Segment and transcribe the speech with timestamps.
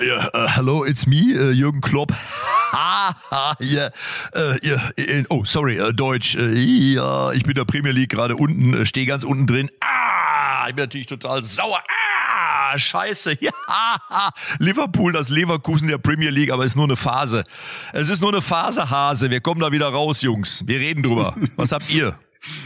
[0.00, 2.12] Ja, uh, hello, it's me, uh, Jürgen Klopp.
[3.60, 3.90] ja,
[4.36, 4.92] uh, ja,
[5.28, 6.34] oh, sorry, uh, Deutsch.
[6.34, 9.70] Ja, ich bin der Premier League gerade unten, stehe ganz unten drin.
[9.80, 11.82] Ah, ich bin natürlich total sauer.
[11.88, 13.38] Ah, scheiße.
[13.40, 13.52] Ja,
[14.58, 17.44] Liverpool, das Leverkusen der Premier League, aber ist nur eine Phase.
[17.92, 19.30] Es ist nur eine Phase, Hase.
[19.30, 20.66] Wir kommen da wieder raus, Jungs.
[20.66, 21.34] Wir reden drüber.
[21.56, 22.18] Was habt ihr?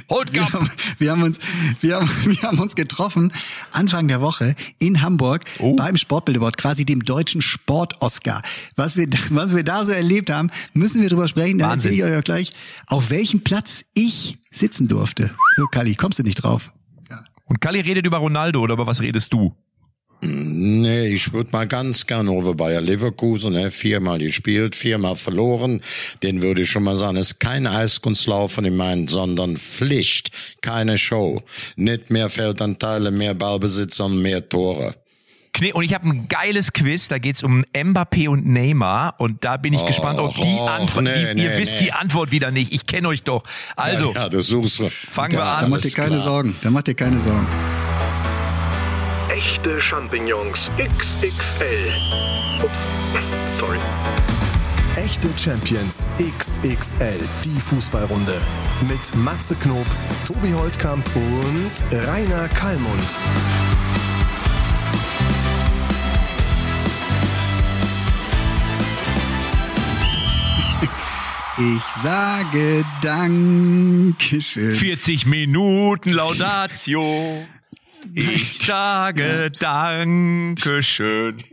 [0.09, 1.39] Holt wir haben, wir haben uns,
[1.81, 3.33] wir haben, wir haben uns getroffen
[3.73, 5.77] Anfang der Woche in Hamburg oh.
[5.77, 8.43] beim Sportbildewort, quasi dem deutschen Sport-Oscar.
[8.77, 11.59] Was wir, was wir da so erlebt haben, müssen wir drüber sprechen.
[11.59, 12.53] Dann erzähle ich euch auch gleich,
[12.87, 15.31] auf welchem Platz ich sitzen durfte.
[15.57, 16.73] So, Kali, kommst du nicht drauf?
[17.09, 17.25] Ja.
[17.45, 19.55] Und Kali redet über Ronaldo oder über was redest du?
[20.23, 23.71] Nee, ich würde mal ganz gerne over Bayer Leverkusen, ne?
[23.71, 25.81] viermal gespielt, viermal verloren.
[26.23, 30.99] Den würde ich schon mal sagen, es ist kein Eiskunstlaufen in meinen, sondern Pflicht, keine
[30.99, 31.43] Show.
[31.77, 34.95] Nicht mehr Feldanteile, mehr Ballbesitz, sondern mehr Tore.
[35.73, 39.73] Und ich habe ein geiles Quiz, da geht's um Mbappé und Neymar und da bin
[39.73, 41.85] ich oh, gespannt, ob die oh, Antwort, nee, die, ihr nee, wisst nee.
[41.85, 43.43] die Antwort wieder nicht, ich kenne euch doch.
[43.75, 44.89] Also, ja, ja, das suchst du.
[44.89, 45.65] fangen ja, wir an.
[45.65, 46.21] Da macht ihr keine klar.
[46.21, 47.47] Sorgen, da macht ihr keine Sorgen.
[49.41, 51.93] Echte Champignons XXL.
[52.63, 52.73] Ups,
[53.59, 53.79] sorry.
[54.97, 58.35] Echte Champions XXL, die Fußballrunde.
[58.87, 59.87] Mit Matze Knob,
[60.27, 63.17] Tobi Holtkamp und Rainer Kallmund.
[71.57, 74.75] Ich sage Dankeschön.
[74.75, 77.47] 40 Minuten Laudatio.
[78.15, 81.45] Ich sage Dankeschön.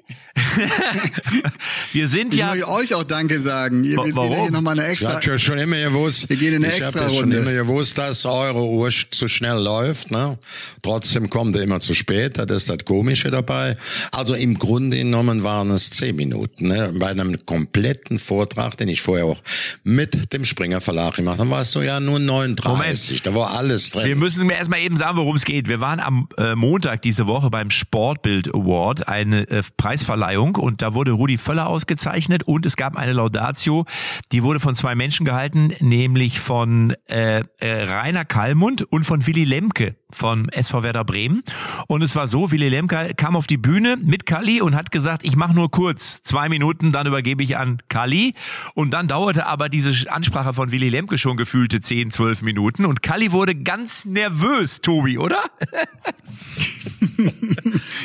[1.93, 2.55] wir sind ich ja.
[2.55, 3.83] Ich euch auch Danke sagen.
[3.83, 4.41] Ihr, wir warum?
[4.41, 5.19] hier nochmal eine extra.
[5.19, 6.29] Ich habe schon immer gewusst.
[6.29, 7.37] Wir gehen in eine ich extra Ich habe Runde.
[7.37, 10.11] schon immer gewusst, dass eure Uhr zu schnell läuft.
[10.11, 10.37] Ne?
[10.81, 12.37] Trotzdem kommt ihr immer zu spät.
[12.37, 13.77] Das ist das Komische dabei.
[14.11, 16.67] Also im Grunde genommen waren es zehn Minuten.
[16.67, 16.91] Ne?
[16.99, 19.41] Bei einem kompletten Vortrag, den ich vorher auch
[19.83, 22.67] mit dem Springer Verlag gemacht habe, war es so ja nur 39.
[22.67, 23.25] Moment.
[23.25, 24.05] Da war alles drin.
[24.05, 25.67] Wir müssen mir erstmal eben sagen, worum es geht.
[25.67, 30.93] Wir waren am äh, Montag diese Woche beim Sportbild Award, eine äh, Preisverleihung und da
[30.93, 33.85] wurde Rudi Völler ausgezeichnet und es gab eine Laudatio,
[34.31, 39.43] die wurde von zwei Menschen gehalten, nämlich von äh, äh, Rainer Kallmund und von Willy
[39.43, 41.43] Lemke von SV Werder Bremen.
[41.87, 45.25] Und es war so, Willy Lemke kam auf die Bühne mit Kali und hat gesagt,
[45.25, 48.33] ich mache nur kurz, zwei Minuten, dann übergebe ich an Kali.
[48.73, 52.85] Und dann dauerte aber diese Ansprache von Willy Lemke schon gefühlte zehn, zwölf Minuten.
[52.85, 55.43] Und Kali wurde ganz nervös, Tobi, oder?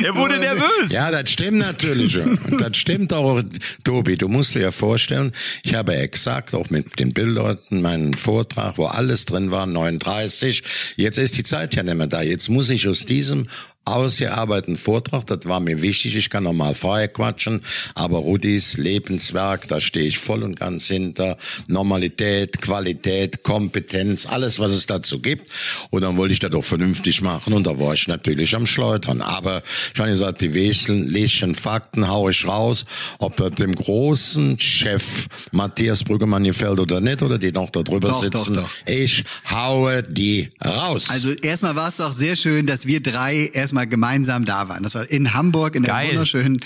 [0.03, 0.91] er wurde nervös.
[0.91, 2.19] Ja, das stimmt natürlich.
[2.59, 3.43] Das stimmt auch,
[3.85, 4.17] Tobi.
[4.17, 5.33] Du musst dir ja vorstellen,
[5.63, 10.63] ich habe exakt auch mit den Bildern meinen Vortrag, wo alles drin war, 39.
[10.97, 12.23] Jetzt ist die Zeit ja nicht mehr da.
[12.23, 13.47] Jetzt muss ich aus diesem
[13.85, 17.63] ausgearbeiteten Vortrag, das war mir wichtig, ich kann normal vorher quatschen,
[17.95, 24.73] aber Rudis Lebenswerk, da stehe ich voll und ganz hinter, Normalität, Qualität, Kompetenz, alles, was
[24.73, 25.51] es dazu gibt.
[25.91, 29.21] Und dann wollte ich das doch vernünftig machen und da war ich natürlich am Schleudern,
[29.21, 29.63] aber
[29.93, 32.85] ich habe gesagt, die wesentlichen Fakten haue ich raus,
[33.19, 38.11] ob das dem großen Chef Matthias Brüggemann gefällt oder nicht, oder die noch da drüber
[38.11, 38.71] doch, sitzen, doch, doch.
[38.87, 41.11] ich haue die raus.
[41.11, 44.83] Also erstmal war es doch sehr schön, dass wir drei erst erstmal gemeinsam da waren.
[44.83, 46.11] Das war in Hamburg in der Geil.
[46.11, 46.61] wunderschönen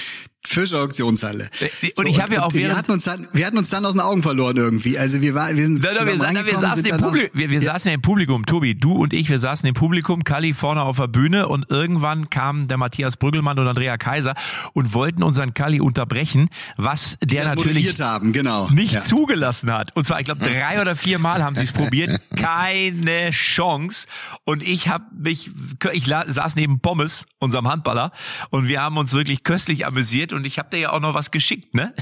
[0.47, 1.51] Fischauktionshalle.
[1.61, 3.85] Äh, und so, ich habe ja auch wir hatten uns dann wir hatten uns dann
[3.85, 4.99] aus den Augen verloren irgendwie.
[4.99, 7.61] Also wir waren wir sind na, na, wir, na, wir saßen im Publikum, wir, wir
[7.61, 7.73] ja.
[7.73, 10.97] saßen ja im Publikum, Tobi, du und ich, wir saßen im Publikum, Kali vorne auf
[10.97, 14.35] der Bühne und irgendwann kam der Matthias Brüggelmann und Andrea Kaiser
[14.73, 18.69] und wollten unseren Kali unterbrechen, was der natürlich haben, genau.
[18.71, 19.03] nicht ja.
[19.03, 19.95] zugelassen hat.
[19.97, 24.07] Und zwar ich glaube drei oder vier Mal haben sie es probiert, keine Chance
[24.45, 25.51] und ich habe mich
[25.93, 28.13] ich saß neben Pommes, unserem Handballer
[28.51, 31.31] und wir haben uns wirklich köstlich amüsiert und ich habe dir ja auch noch was
[31.31, 31.93] geschickt, ne?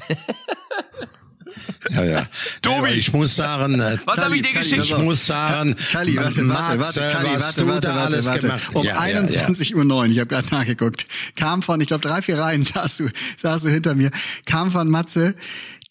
[1.91, 2.27] Ja, ja.
[2.63, 4.85] Tobi, ich muss sagen, äh, was habe ich dir geschickt?
[4.85, 8.27] Ich muss sagen, Kali, warte, warte, warte, Kali, was warte, du warte, da warte, alles
[8.27, 8.47] warte.
[8.47, 8.75] gemacht.
[8.75, 9.79] Um ja, 21 ja, ja.
[9.79, 11.07] Uhr neun, ich habe gerade nachgeguckt,
[11.37, 14.11] kam von, ich glaube drei, vier Reihen saß du, saß du hinter mir,
[14.47, 15.35] kam von Matze,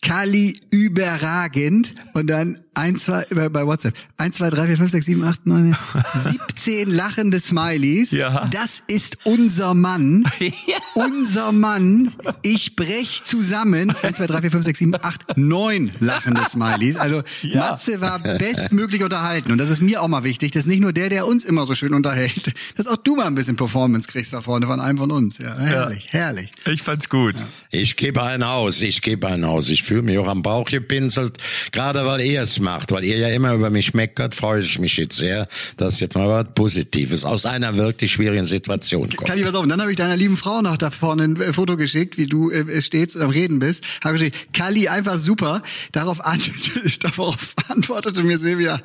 [0.01, 3.95] Kali überragend und dann eins, zwei, bei WhatsApp.
[4.17, 5.75] eins, zwei, drei, vier, fünf, sechs, sieben, acht, neun,
[6.13, 8.11] 17 lachende Smileys.
[8.11, 8.47] Ja.
[8.51, 10.25] Das ist unser Mann.
[10.39, 10.77] ja.
[10.95, 12.13] Unser Mann.
[12.41, 13.91] Ich brech zusammen.
[14.01, 16.97] eins, zwei, drei, vier, fünf, sechs, sieben, acht, neun lachende Smileys.
[16.97, 17.59] Also ja.
[17.59, 19.51] Matze war bestmöglich unterhalten.
[19.51, 20.51] Und das ist mir auch mal wichtig.
[20.51, 22.53] Das ist nicht nur der, der uns immer so schön unterhält.
[22.75, 25.37] Dass auch du mal ein bisschen Performance kriegst da vorne von einem von uns.
[25.37, 26.19] Ja, herrlich, ja.
[26.19, 26.51] herrlich.
[26.65, 27.35] Ich fand's gut.
[27.69, 28.81] Ich gebe einen aus.
[28.81, 29.69] Ich gebe einen aus.
[29.69, 31.37] Ich fühle mich auch am Bauch gepinselt.
[31.71, 34.98] Gerade weil er es macht, weil ihr ja immer über mich meckert, freue ich mich
[34.98, 39.30] jetzt sehr, dass jetzt mal was Positives aus einer wirklich schwierigen Situation kommt.
[39.30, 39.68] Kann ich was auf?
[39.68, 42.50] Dann habe ich deiner lieben Frau noch da vorne ein äh, Foto geschickt, wie du
[42.50, 43.83] äh, stehst und am Reden bist.
[44.04, 45.62] Habe geschickt, Kali, einfach super.
[45.92, 46.42] Darauf, an,
[47.01, 48.81] darauf antwortete mir Silvia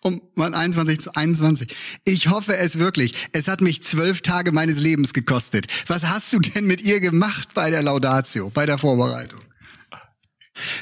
[0.00, 1.68] um mal 21 zu 21.
[2.04, 3.12] Ich hoffe es wirklich.
[3.32, 5.66] Es hat mich zwölf Tage meines Lebens gekostet.
[5.86, 9.40] Was hast du denn mit ihr gemacht bei der Laudatio, bei der Vorbereitung?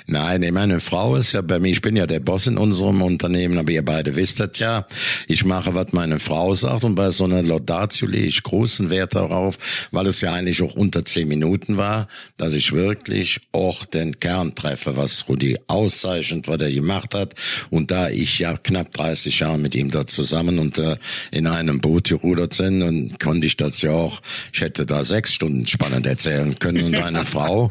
[0.07, 3.59] Nein, meine Frau ist ja bei mir, ich bin ja der Boss in unserem Unternehmen,
[3.59, 4.87] aber ihr beide wisst das ja.
[5.27, 9.15] Ich mache, was meine Frau sagt und bei so einer Laudatio lege ich großen Wert
[9.15, 9.59] darauf,
[9.93, 14.55] weil es ja eigentlich auch unter zehn Minuten war, dass ich wirklich auch den Kern
[14.55, 17.35] treffe, was Rudi auszeichnet, was er gemacht hat.
[17.71, 20.97] Und da ich ja knapp 30 Jahre mit ihm da zusammen und äh,
[21.31, 24.21] in einem Boot gerudert sind, und konnte ich das ja auch,
[24.53, 27.71] ich hätte da sechs Stunden spannend erzählen können und meine Frau,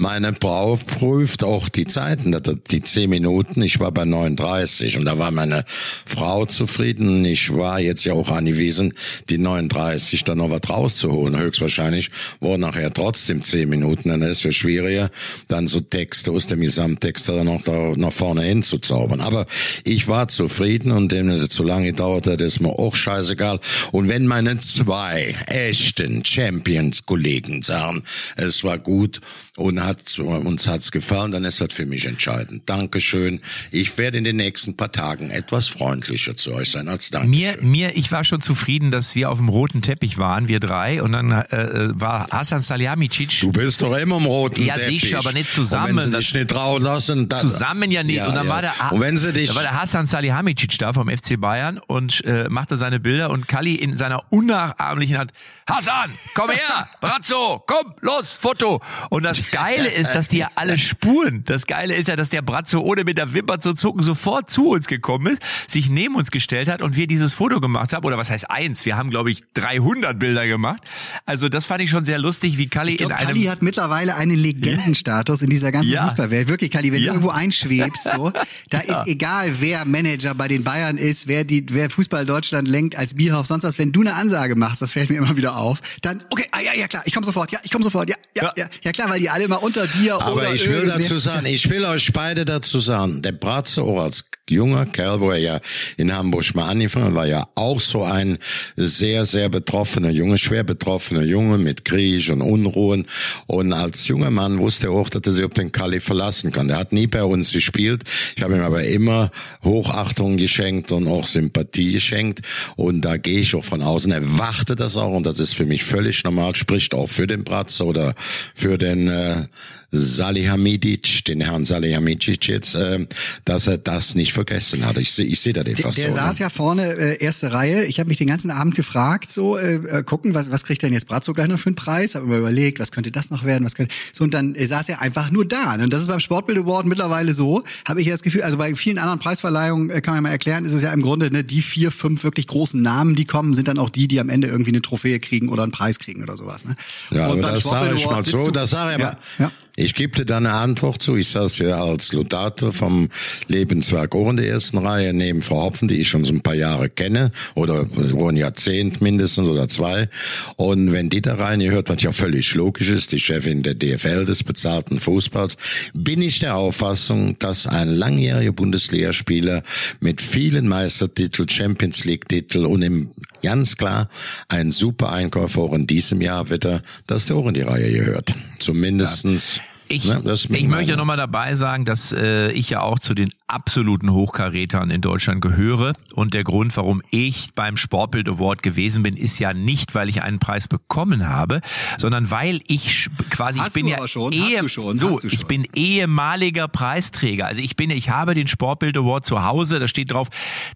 [0.00, 2.34] meine Frau prüft auch die Zeiten,
[2.70, 3.60] die zehn Minuten.
[3.62, 5.64] Ich war bei 39 und da war meine
[6.06, 7.22] Frau zufrieden.
[7.26, 8.94] Ich war jetzt ja auch angewiesen,
[9.28, 11.38] die 39 dann noch was rauszuholen.
[11.38, 12.10] Höchstwahrscheinlich
[12.40, 14.08] waren nachher trotzdem zehn Minuten.
[14.08, 15.10] Dann ist es ja schwieriger,
[15.48, 19.20] dann so Texte aus dem Gesamttext dann noch da nach vorne hinzuzaubern.
[19.20, 19.46] Aber
[19.84, 23.60] ich war zufrieden und dem es zu lange gedauert hat, ist mir auch scheißegal.
[23.92, 28.02] Und wenn meine zwei echten Champions-Kollegen sagen,
[28.36, 29.20] es war gut
[29.60, 32.62] und hat, uns hat's gefallen, dann ist das für mich entscheidend.
[32.66, 33.40] Dankeschön.
[33.70, 37.30] Ich werde in den nächsten paar Tagen etwas freundlicher zu euch sein als Dankeschön.
[37.30, 41.02] Mir, mir, ich war schon zufrieden, dass wir auf dem roten Teppich waren, wir drei,
[41.02, 43.40] und dann äh, war Hasan Salihamidzic.
[43.40, 45.02] Du bist doch immer im roten ja, Teppich.
[45.02, 45.90] Ja, sicher, aber nicht zusammen.
[45.90, 48.16] Und wenn sie dich nicht trauen lassen, dann, zusammen ja nicht.
[48.16, 48.52] Ja, und dann ja.
[48.52, 51.78] war der, und wenn sie dich, da war der Hasan Salihamidzic da vom FC Bayern
[51.78, 55.32] und äh, machte seine Bilder und Kali in seiner unnachahmlichen Art,
[55.70, 58.80] Hasan, komm her, Brazzo, komm, los, Foto.
[59.08, 61.44] Und das Geile ist, dass die ja alle spuren Spuren.
[61.44, 64.68] Das Geile ist ja, dass der Bratzo ohne mit der Wimper zu zucken sofort zu
[64.68, 68.04] uns gekommen ist, sich neben uns gestellt hat und wir dieses Foto gemacht haben.
[68.04, 68.86] Oder was heißt eins?
[68.86, 70.82] Wir haben, glaube ich, 300 Bilder gemacht.
[71.26, 73.26] Also das fand ich schon sehr lustig, wie Kali in einem...
[73.26, 76.04] Kali hat mittlerweile einen Legendenstatus in dieser ganzen ja.
[76.08, 76.48] Fußballwelt.
[76.48, 77.06] Wirklich, Kali, wenn ja.
[77.06, 78.30] du irgendwo einschwebst, so,
[78.70, 79.00] da ja.
[79.00, 83.14] ist egal, wer Manager bei den Bayern ist, wer die, wer Fußball Deutschland lenkt als
[83.14, 83.78] Bierhoff, sonst was.
[83.78, 85.59] Wenn du eine Ansage machst, das fällt mir immer wieder auf,
[86.02, 88.52] dann, okay, ah, ja, ja, klar, ich komme sofort, ja, ich komme sofort, ja, ja,
[88.56, 91.46] ja, ja, klar, weil die alle immer unter dir Aber oder ich will dazu sagen,
[91.46, 95.60] ich will euch beide dazu sagen, der Bratze auch als junger Kerl, wo er ja
[95.96, 98.38] in Hamburg mal angefangen war, ja auch so ein
[98.76, 103.06] sehr, sehr betroffener Junge, schwer betroffener Junge mit Krieg und Unruhen.
[103.46, 106.70] Und als junger Mann wusste er auch, dass er sich auf den Kali verlassen kann.
[106.70, 108.02] Er hat nie bei uns gespielt.
[108.36, 109.30] Ich habe ihm aber immer
[109.62, 112.40] Hochachtung geschenkt und auch Sympathie geschenkt.
[112.76, 114.12] Und da gehe ich auch von außen.
[114.12, 117.44] Er wachte das auch und das ist für mich völlig normal, spricht auch für den
[117.44, 118.14] Bratze oder
[118.54, 119.46] für den äh,
[119.92, 123.06] Salihamidzic, den Herrn Salihamidzic jetzt, äh,
[123.44, 124.96] dass er das nicht vergessen hat.
[124.96, 126.18] Ich, ich sehe da den fast der, der so.
[126.18, 126.44] Saß ne?
[126.44, 127.84] ja vorne, äh, erste Reihe.
[127.84, 130.92] Ich habe mich den ganzen Abend gefragt, so äh, äh, gucken, was, was kriegt denn
[130.92, 132.14] jetzt Brazzo gleich noch für einen Preis?
[132.14, 133.64] Habe mir überlegt, was könnte das noch werden?
[133.64, 135.74] Was könnte, so und dann äh, saß er einfach nur da.
[135.74, 138.74] Und das ist beim Sportbild Award mittlerweile so, habe ich ja das Gefühl, also bei
[138.74, 141.62] vielen anderen Preisverleihungen äh, kann man mal erklären, ist es ja im Grunde ne, die
[141.62, 144.70] vier, fünf wirklich großen Namen, die kommen, sind dann auch die, die am Ende irgendwie
[144.70, 146.64] eine Trophäe kriegen oder einen Preis kriegen oder sowas.
[146.64, 146.76] Ne?
[147.10, 149.16] Ja, und aber das sage ich mal so, das sage ich ja, mal.
[149.38, 149.52] Ja.
[149.76, 151.16] Ich gebe dir da eine Antwort zu.
[151.16, 153.08] Ich saß ja als Ludator vom
[153.48, 156.88] Lebenswerk in der ersten Reihe neben Frau Hopfen, die ich schon so ein paar Jahre
[156.88, 160.08] kenne oder ein Jahrzehnt mindestens oder zwei.
[160.56, 164.26] Und wenn die da rein hört, was ja völlig logisch ist, die Chefin der DFL
[164.26, 165.56] des bezahlten Fußballs,
[165.94, 169.62] bin ich der Auffassung, dass ein langjähriger Bundesligaspieler
[170.00, 173.10] mit vielen Meistertitel, Champions League Titel und im
[173.42, 174.08] ganz klar
[174.48, 178.34] ein super Einkäufer auch in diesem Jahr wieder, dass der auch in die Reihe gehört.
[178.58, 179.60] Zumindestens.
[179.90, 179.96] Ja.
[179.96, 184.12] Ich, ne, ich möchte nochmal dabei sagen, dass äh, ich ja auch zu den absoluten
[184.12, 185.94] Hochkarätern in Deutschland gehöre.
[186.14, 190.22] Und der Grund, warum ich beim Sportbild Award gewesen bin, ist ja nicht, weil ich
[190.22, 191.60] einen Preis bekommen habe,
[191.98, 194.32] sondern weil ich quasi, Hast ich bin ja schon?
[194.32, 194.96] Ehe, schon?
[194.96, 197.46] so, ich bin ehemaliger Preisträger.
[197.46, 199.80] Also ich bin, ich habe den Sportbild Award zu Hause.
[199.80, 200.28] Da steht drauf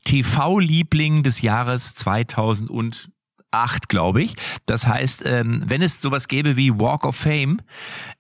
[0.05, 3.11] TV-Liebling des Jahres 2000 und
[3.55, 4.35] acht, glaube ich.
[4.67, 7.61] Das heißt, ähm, wenn es sowas gäbe wie Walk of Fame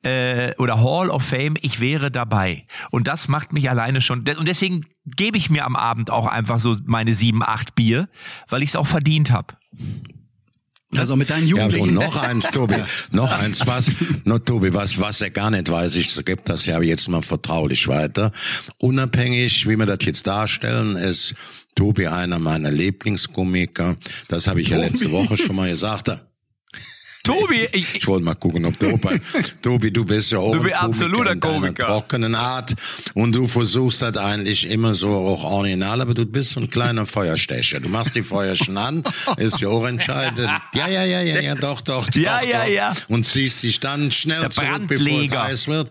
[0.03, 2.64] äh, oder Hall of Fame, ich wäre dabei.
[2.91, 4.21] Und das macht mich alleine schon.
[4.21, 8.09] Und deswegen gebe ich mir am Abend auch einfach so meine sieben, acht Bier,
[8.49, 9.55] weil ich es auch verdient habe.
[10.97, 11.99] Also mit deinen Jugendlichen.
[11.99, 12.76] Ja, und noch eins, Tobi,
[13.11, 13.91] noch eins, was,
[14.25, 17.88] noch Tobi, was, was er gar nicht weiß, ich gebe das ja jetzt mal vertraulich
[17.88, 18.33] weiter.
[18.79, 21.35] Unabhängig, wie wir das jetzt darstellen, ist
[21.75, 23.97] Tobi einer meiner Lieblingskomiker.
[24.28, 26.11] Das habe ich ja letzte Woche schon mal gesagt.
[27.25, 29.00] Tobi, ich, ich wollte mal gucken, ob du,
[29.62, 31.87] Tobi, du bist ja auch du bist absoluter Komiker.
[31.87, 32.75] trockenen Art
[33.14, 37.07] und du versuchst das eigentlich immer so auch original, aber du bist so ein kleiner
[37.07, 37.81] Feuerstecher.
[37.81, 39.02] Du machst die Feuerchen an,
[39.38, 40.50] ist ja auch entscheidend.
[40.75, 42.71] Ja, ja, ja, ja, ja, doch, doch, doch ja, ja, doch.
[42.71, 42.95] ja.
[43.09, 45.88] Und ziehst dich dann schnell Der zurück, bevor es heiß wird.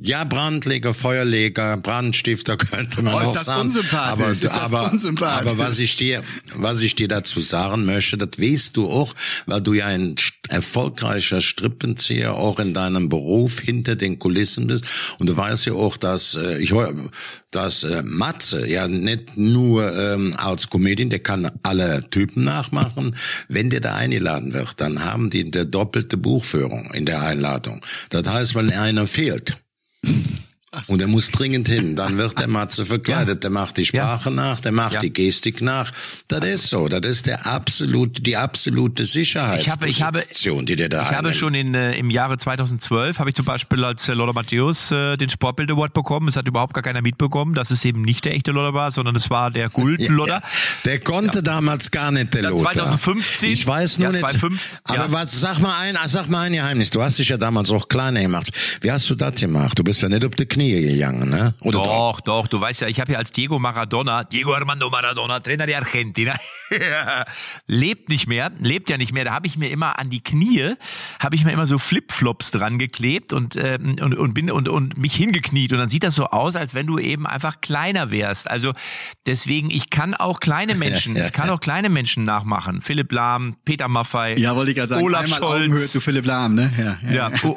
[0.00, 3.72] Ja, Brandleger, Feuerleger, Brandstifter könnte man oh, auch sagen.
[3.92, 4.92] Aber, aber,
[5.28, 6.22] aber was ich dir,
[6.54, 9.14] was ich dir dazu sagen möchte, das weißt du auch,
[9.46, 10.16] weil du ja ein
[10.48, 14.84] erfolgreicher Strippenzieher auch in deinem Beruf hinter den Kulissen bist.
[15.18, 16.72] Und du weißt ja auch, dass äh, ich
[17.50, 23.16] dass äh, Matze ja nicht nur ähm, als Comedian, der kann alle Typen nachmachen.
[23.48, 27.80] Wenn der da eingeladen wird, dann haben die eine doppelte Buchführung in der Einladung.
[28.10, 29.56] Das heißt, wenn einer fehlt,
[30.86, 31.96] und er muss dringend hin.
[31.96, 33.42] Dann wird der Matze verkleidet.
[33.42, 35.92] Der macht die Sprache nach, der macht die Gestik nach.
[36.28, 36.88] Das ist so.
[36.88, 41.16] Das ist der absolute, die absolute Sicherheitsposition, ich habe, ich habe, die der da Ich
[41.16, 44.90] habe schon in, äh, im Jahre 2012 habe ich zum Beispiel als äh, Lola Matthäus
[44.90, 46.28] äh, den Sportbild Award bekommen.
[46.28, 49.16] Es hat überhaupt gar keiner mitbekommen, dass es eben nicht der echte Lola war, sondern
[49.16, 50.42] es war der Gulden Lola.
[50.84, 52.72] der konnte damals gar nicht der Lothar.
[52.72, 53.50] 2015.
[53.50, 54.20] Ich weiß nur nicht.
[54.20, 56.90] 2015, aber was, sag mal ein, sag mal ein Geheimnis.
[56.90, 58.50] Du hast dich ja damals auch kleiner gemacht.
[58.80, 59.78] Wie hast du das gemacht?
[59.78, 61.54] Du bist ja nicht auf die Knie Knie gegangen, ne?
[61.60, 64.90] Oder doch, doch, doch, du weißt ja, ich habe ja als Diego Maradona, Diego Armando
[64.90, 66.34] Maradona, Trainer der Argentina,
[67.66, 69.24] lebt nicht mehr, lebt ja nicht mehr.
[69.24, 70.74] Da habe ich mir immer an die Knie,
[71.20, 74.96] habe ich mir immer so Flipflops dran geklebt und, äh, und, und bin und, und
[74.98, 78.50] mich hingekniet und dann sieht das so aus, als wenn du eben einfach kleiner wärst.
[78.50, 78.72] Also
[79.26, 82.82] deswegen, ich kann auch kleine Menschen, ich kann auch kleine Menschen nachmachen.
[82.82, 86.72] Philipp Lahm, Peter Maffei, ja, wollte ich gerade sagen, Olaf Scholz, du Philipp Lahm, ne?
[86.78, 87.54] Ja, ja, ja.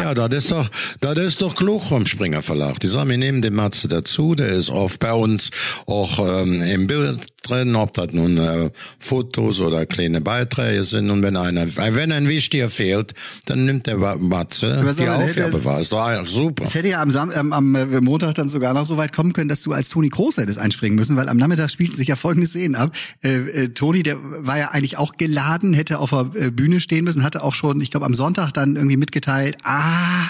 [0.00, 0.68] Ja das ist doch,
[1.00, 2.80] das ist doch klug vom Springer Verlag.
[2.80, 5.50] Die sagen, wir nehmen den Matze dazu, der ist oft bei uns
[5.86, 11.10] auch ähm, im Bild drin, ob das nun äh, Fotos oder kleine Beiträge sind.
[11.10, 13.14] Und wenn einer, wenn ein Wichtiger fehlt,
[13.46, 15.80] dann nimmt der Matze die Aufgabe wahr.
[15.80, 16.64] Ist doch super.
[16.64, 19.32] Es hätte ja am, Sam am, am äh, Montag dann sogar noch so weit kommen
[19.32, 22.16] können, dass du als Toni Groß hättest einspringen müssen, weil am Nachmittag spielten sich ja
[22.16, 22.94] folgende Szenen ab.
[23.22, 27.04] Äh, äh, Toni, der war ja eigentlich auch geladen, hätte auf der äh, Bühne stehen
[27.04, 30.28] müssen, hatte auch schon, ich glaube, am Sonntag dann irgendwie mitgeteilt, ah,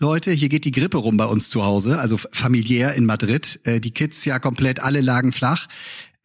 [0.00, 3.58] Leute, hier geht die Grippe rum bei uns zu Hause, also familiär in Madrid.
[3.64, 5.66] Äh, die Kids ja komplett, alle lagen flach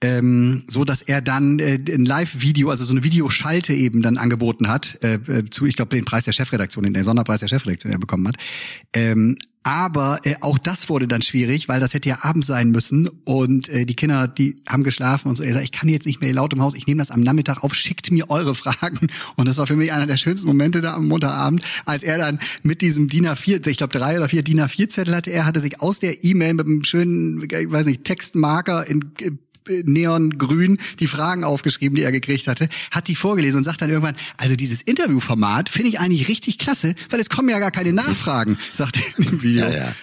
[0.03, 4.67] ähm, so dass er dann äh, ein Live-Video, also so eine Videoschalte eben dann angeboten
[4.67, 7.97] hat, äh, äh zu, ich glaube, den Preis der Chefredaktion, den Sonderpreis der Chefredaktion, den
[7.97, 8.35] er bekommen hat.
[8.93, 13.07] Ähm, aber äh, auch das wurde dann schwierig, weil das hätte ja abends sein müssen
[13.23, 15.43] und äh, die Kinder, die haben geschlafen und so.
[15.43, 17.63] Er sagt, ich kann jetzt nicht mehr laut im Haus, ich nehme das am Nachmittag
[17.63, 19.07] auf, schickt mir eure Fragen.
[19.37, 22.39] Und das war für mich einer der schönsten Momente da am Montagabend, als er dann
[22.61, 25.61] mit diesem DIN A4, ich glaube drei oder vier DIN A4 Zettel hatte, er hatte
[25.61, 29.13] sich aus der E-Mail mit einem schönen, ich weiß nicht, Textmarker in
[29.67, 34.15] neongrün die Fragen aufgeschrieben, die er gekriegt hatte, hat die vorgelesen und sagt dann irgendwann,
[34.37, 38.57] also dieses Interviewformat finde ich eigentlich richtig klasse, weil es kommen ja gar keine Nachfragen,
[38.73, 39.65] sagt er im Video.
[39.65, 39.95] Ja, ja.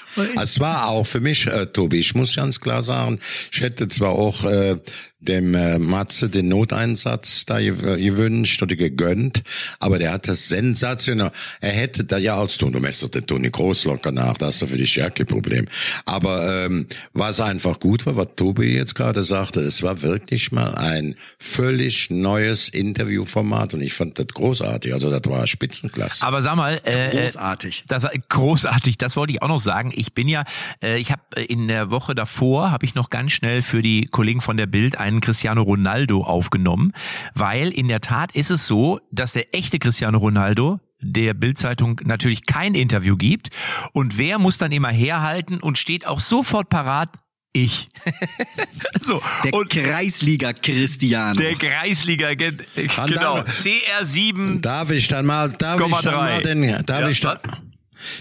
[0.43, 3.21] Es war auch für mich, äh, Tobi, ich muss ganz klar sagen,
[3.53, 4.77] ich hätte zwar auch äh,
[5.21, 9.43] dem äh, Matze den Noteinsatz da gewünscht oder gegönnt,
[9.79, 11.31] aber der hat das sensationell.
[11.61, 14.69] Er hätte da ja als du, du messert den Toni Großlocker nach, das ist doch
[14.69, 15.67] für dich ja kein Problem.
[16.07, 20.75] Aber ähm, was einfach gut war, was Tobi jetzt gerade sagte, es war wirklich mal
[20.75, 24.95] ein völlig neues Interviewformat und ich fand das großartig.
[24.95, 26.27] Also das war Spitzenklasse.
[26.27, 27.85] Aber sag mal, äh, großartig.
[27.89, 28.97] Das war großartig.
[28.97, 29.93] Das wollte ich auch noch sagen.
[29.95, 30.45] Ich bin ja,
[30.83, 34.41] äh, ich habe in der Woche davor habe ich noch ganz schnell für die Kollegen
[34.41, 36.93] von der Bild ein einen Cristiano Ronaldo aufgenommen,
[37.35, 42.47] weil in der Tat ist es so, dass der echte Cristiano Ronaldo der Bildzeitung natürlich
[42.47, 43.51] kein Interview gibt
[43.93, 47.11] und wer muss dann immer herhalten und steht auch sofort parat,
[47.53, 47.89] ich.
[49.01, 51.41] so, der und Kreisliga Cristiano.
[51.41, 53.41] Der Kreisliga, genau.
[53.41, 54.61] CR7.
[54.61, 57.70] Darf ich dann mal, darf ich dann mal den, darf ja, ich dann, was?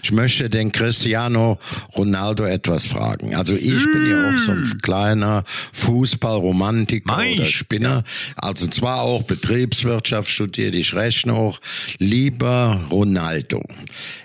[0.04, 1.60] Ich möchte den Cristiano
[1.96, 3.36] Ronaldo etwas fragen.
[3.36, 4.82] Also ich bin ja auch so ein mm.
[4.82, 5.44] kleiner
[5.74, 8.04] Fußballromantiker oder Spinner.
[8.36, 11.60] Also zwar auch Betriebswirtschaft studiert, ich rechne auch.
[11.98, 13.64] Lieber Ronaldo,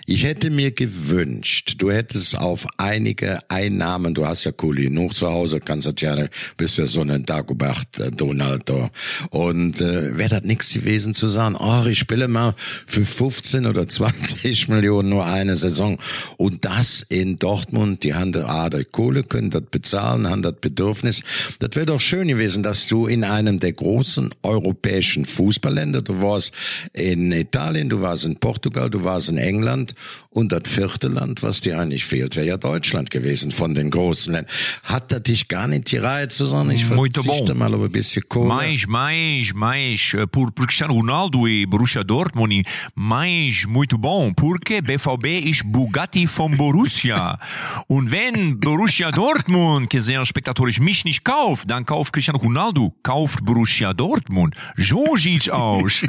[0.05, 5.27] ich hätte mir gewünscht, du hättest auf einige Einnahmen, du hast ja Kuli genug zu
[5.27, 8.89] Hause, kannst das ja, bist ja so ein Dagobert äh, Donaldo.
[9.31, 12.53] Und äh, wäre das nichts gewesen zu sagen, oh, ich spiele mal
[12.85, 15.97] für 15 oder 20 Millionen nur ein eine Saison.
[16.37, 21.23] Und das in Dortmund, die haben die Kohle, können das bezahlen, haben das Bedürfnis.
[21.59, 26.51] Das wäre doch schön gewesen, dass du in einem der großen europäischen Fußballländer, du warst
[26.93, 29.95] in Italien, du warst in Portugal, du warst in England
[30.29, 34.33] und das vierte Land, was dir eigentlich fehlt, wäre ja Deutschland gewesen von den großen
[34.33, 34.51] Ländern.
[34.83, 38.23] Hat das dich gar nicht die Reihe zu sagen, ich verzichte mal auf ein bisschen
[38.27, 38.47] Kohle?
[38.49, 45.34] Mais, mais, mais, por, por Cristiano Ronaldo e Borussia Dortmund, mais muito bom, porque BVB
[45.39, 47.39] ist Bugatti vom Borussia.
[47.87, 53.93] Und wenn Borussia Dortmund, sehr spektatorisch, mich nicht kauft, dann kauft Cristiano Ronaldo, kauft Borussia
[53.93, 54.55] Dortmund.
[54.77, 56.01] So sieht's aus.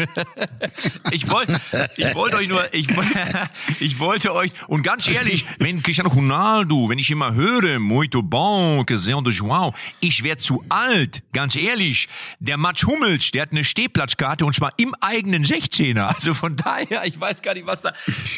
[1.10, 1.60] ich wollte,
[1.96, 2.88] ich wollte euch nur, ich,
[3.80, 8.84] ich wollte euch, und ganz ehrlich, wenn Cristiano Ronaldo, wenn ich immer höre, muito bom,
[8.88, 12.08] sehr de João, ich werde zu alt, ganz ehrlich.
[12.40, 16.14] Der Matsch Hummels, der hat eine Stehplatzkarte und zwar im eigenen 16er.
[16.14, 17.92] Also von daher, ich weiß gar nicht, was da,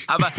[0.07, 0.33] aber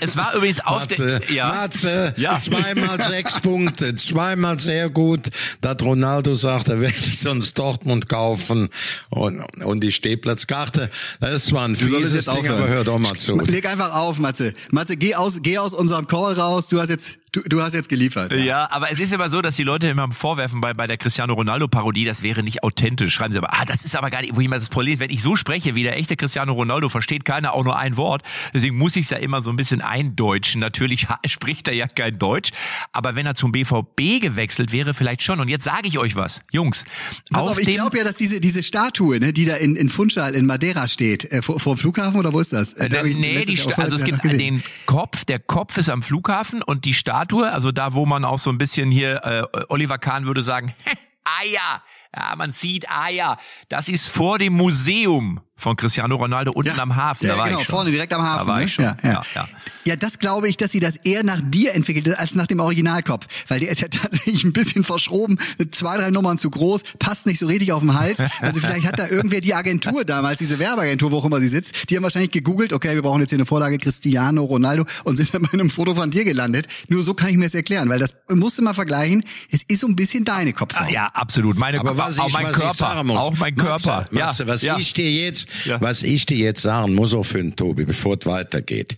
[0.00, 1.48] es war übrigens auf Matze, der, ja.
[1.48, 2.36] Matze, ja.
[2.36, 8.68] zweimal sechs Punkte, zweimal sehr gut, dass Ronaldo sagt, er werde sonst Dortmund kaufen
[9.10, 10.90] und, und die Stehplatzkarte.
[11.20, 13.38] Das war ein fieses Ding, aber hör doch mal zu.
[13.40, 14.54] Leg einfach auf, Matze.
[14.70, 16.68] Matze, geh aus, geh aus unserem Call raus.
[16.68, 18.32] Du hast jetzt Du, du hast jetzt geliefert.
[18.32, 18.38] Ja.
[18.38, 18.68] ja.
[18.70, 22.04] aber es ist immer so, dass die Leute immer vorwerfen bei, bei der Cristiano Ronaldo-Parodie,
[22.04, 23.12] das wäre nicht authentisch.
[23.12, 25.22] Schreiben sie aber, ah, das ist aber gar nicht, wo jemand das Problem wenn ich
[25.22, 28.22] so spreche wie der echte Cristiano Ronaldo, versteht keiner auch nur ein Wort.
[28.54, 30.60] Deswegen muss ich es ja immer so ein bisschen eindeutschen.
[30.60, 32.50] Natürlich spricht er ja kein Deutsch,
[32.92, 35.40] aber wenn er zum BVB gewechselt wäre, vielleicht schon.
[35.40, 36.84] Und jetzt sage ich euch was, Jungs.
[37.30, 40.34] Pass auf, ich glaube ja, dass diese, diese Statue, ne, die da in, in Funchal
[40.34, 42.72] in Madeira steht, äh, vor, vor dem Flughafen oder wo ist das?
[42.74, 46.94] Äh, nee, die, also es gibt den Kopf, der Kopf ist am Flughafen und die
[46.94, 50.42] Statue Statue, also da, wo man auch so ein bisschen hier, äh, Oliver Kahn würde
[50.42, 50.74] sagen,
[51.40, 51.82] Eier,
[52.14, 53.38] ja, man sieht Eier.
[53.70, 57.26] Das ist vor dem Museum von Cristiano Ronaldo unten ja, am Hafen.
[57.26, 57.74] Ja, da war genau, ich schon.
[57.74, 58.46] vorne direkt am Hafen.
[58.46, 58.66] Da war ne?
[58.66, 58.84] ich schon.
[58.84, 59.22] Ja, ja.
[59.34, 59.48] Ja,
[59.84, 59.96] ja.
[59.96, 63.26] das glaube ich, dass sie das eher nach dir entwickelt hat, als nach dem Originalkopf.
[63.48, 65.38] Weil der ist ja tatsächlich ein bisschen verschroben,
[65.70, 68.22] zwei, drei Nummern zu groß, passt nicht so richtig auf den Hals.
[68.40, 71.90] Also vielleicht hat da irgendwer die Agentur damals, diese Werbeagentur, wo auch immer sie sitzt,
[71.90, 75.32] die haben wahrscheinlich gegoogelt, okay, wir brauchen jetzt hier eine Vorlage Cristiano Ronaldo und sind
[75.32, 76.66] dann bei einem Foto von dir gelandet.
[76.88, 79.80] Nur so kann ich mir das erklären, weil das musst du mal vergleichen, es ist
[79.80, 80.86] so ein bisschen deine Kopfform.
[80.88, 81.58] Ah, ja, absolut.
[81.58, 84.06] Meine Aber was auch ich, mein was Körper, ich sagen muss, auch mein Körper.
[84.10, 84.76] Matze, Matze, ja, was ja.
[84.78, 85.80] ich dir jetzt, Ja.
[85.80, 88.96] was ich dir jetzt sagen muss, auch für den Tobi, bevor es weitergeht.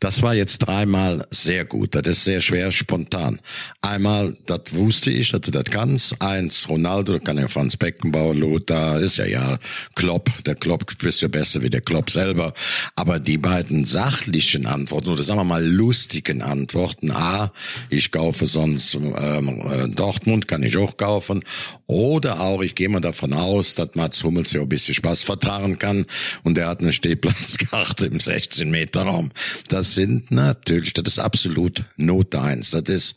[0.00, 1.94] Das war jetzt dreimal sehr gut.
[1.94, 3.40] Das ist sehr schwer spontan.
[3.82, 6.20] Einmal, das wusste ich, dass du das kannst.
[6.20, 9.58] Eins, Ronaldo, kann ja Franz Beckenbauer, Lothar, ist ja ja
[9.94, 10.30] Klopp.
[10.44, 12.54] Der Klopp ist ja besser wie der Klopp selber.
[12.96, 17.10] Aber die beiden sachlichen Antworten oder sagen wir mal lustigen Antworten.
[17.10, 17.52] A,
[17.90, 21.42] ich kaufe sonst ähm, äh, Dortmund, kann ich auch kaufen.
[21.86, 25.78] Oder auch, ich gehe mal davon aus, dass Mats Hummels ja ein bisschen Spaß vertragen
[25.78, 26.06] kann
[26.42, 29.30] und er hat eine Stehplatzkarte im 16 Meter Raum.
[29.74, 32.70] Das sind natürlich, das ist absolut Not eins.
[32.70, 33.16] Das ist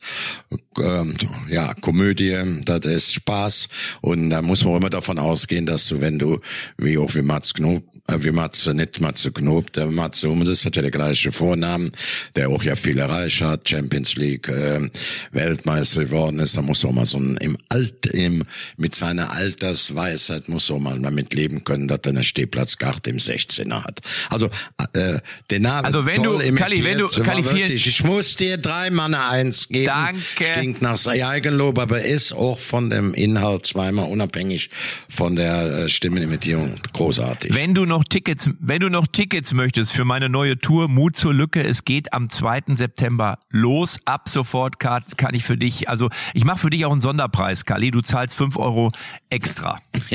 [0.81, 1.13] ähm,
[1.47, 3.67] ja Komödie, das ist Spaß
[4.01, 6.39] und da muss man immer davon ausgehen, dass du, wenn du
[6.79, 10.75] wie auch wie Mats Knob, äh, wie Mats nicht Mats Knob, der Mats Hummels hat
[10.75, 11.91] ja der gleiche Vornamen,
[12.35, 14.89] der auch ja viel erreicht hat, Champions League äh,
[15.31, 16.57] Weltmeister geworden ist.
[16.57, 18.43] Da muss auch mal so ein im Alt im
[18.77, 23.83] mit seiner Altersweisheit muss auch mal damit leben können, dass er eine Stehplatzkarte im 16er
[23.83, 23.99] hat.
[24.31, 24.49] Also
[24.93, 25.19] äh,
[25.51, 28.57] der Name Also wenn toll du- Kalli, wenn du- Kalli, vielen- wirklich, ich muss dir
[28.57, 29.85] drei Mann eins geben.
[29.87, 30.45] Danke.
[30.53, 34.69] Stinkt nach Eigenlob, aber ist auch von dem Inhalt zweimal unabhängig
[35.09, 37.53] von der äh, Stimmenimitierung großartig.
[37.53, 41.33] Wenn du noch Tickets, wenn du noch Tickets möchtest für meine neue Tour Mut zur
[41.33, 42.75] Lücke, es geht am 2.
[42.75, 43.97] September los.
[44.05, 47.91] Ab sofort kann, ich für dich, also ich mache für dich auch einen Sonderpreis, Kali.
[47.91, 48.91] Du zahlst fünf Euro
[49.29, 49.79] extra.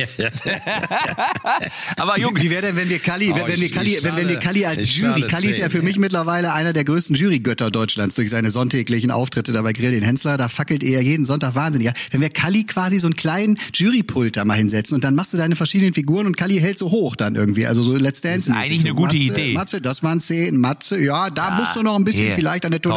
[1.96, 4.02] Aber Jungs, Wie wäre denn, wenn wir Kali, wenn, Oh, wenn wir ich- Kali, ich
[4.02, 6.00] wenn, wenn wir Kali als Jury, Kali ist ja für mich ja.
[6.12, 10.36] Mittlerweile einer der größten Jurygötter Deutschlands durch seine sonntäglichen Auftritte da bei Grill den Hensler,
[10.36, 11.90] da fackelt er jeden Sonntag wahnsinnig.
[12.10, 15.38] Wenn wir Kali quasi so einen kleinen Jurypult da mal hinsetzen und dann machst du
[15.38, 18.50] deine verschiedenen Figuren und Kali hält so hoch dann irgendwie, also so Let's Dance.
[18.50, 19.54] Das ist eigentlich eine gute Matze, Idee.
[19.54, 22.36] Matze, das waren zehn, Matze, ja, da musst du noch ein bisschen yeah.
[22.36, 22.92] vielleicht an der Top.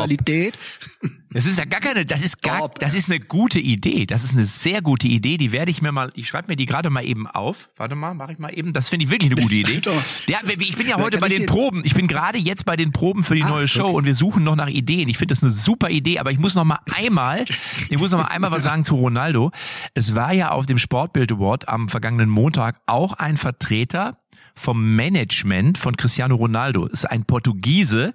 [1.36, 4.06] Das ist ja gar keine, das ist gar, das ist eine gute Idee.
[4.06, 5.36] Das ist eine sehr gute Idee.
[5.36, 7.70] Die werde ich mir mal, ich schreibe mir die gerade mal eben auf.
[7.76, 8.72] Warte mal, mache ich mal eben.
[8.72, 9.82] Das finde ich wirklich eine gute Idee.
[10.28, 11.82] Ja, ich bin ja heute bei den Proben.
[11.84, 13.96] Ich bin gerade jetzt bei den Proben für die Ach, neue Show okay.
[13.96, 15.10] und wir suchen noch nach Ideen.
[15.10, 17.44] Ich finde das eine super Idee, aber ich muss noch mal einmal,
[17.90, 19.52] ich muss noch mal einmal was sagen zu Ronaldo.
[19.94, 24.20] Es war ja auf dem Sportbild Award am vergangenen Montag auch ein Vertreter
[24.56, 26.88] vom Management von Cristiano Ronaldo.
[26.88, 28.14] Ist ein Portugiese,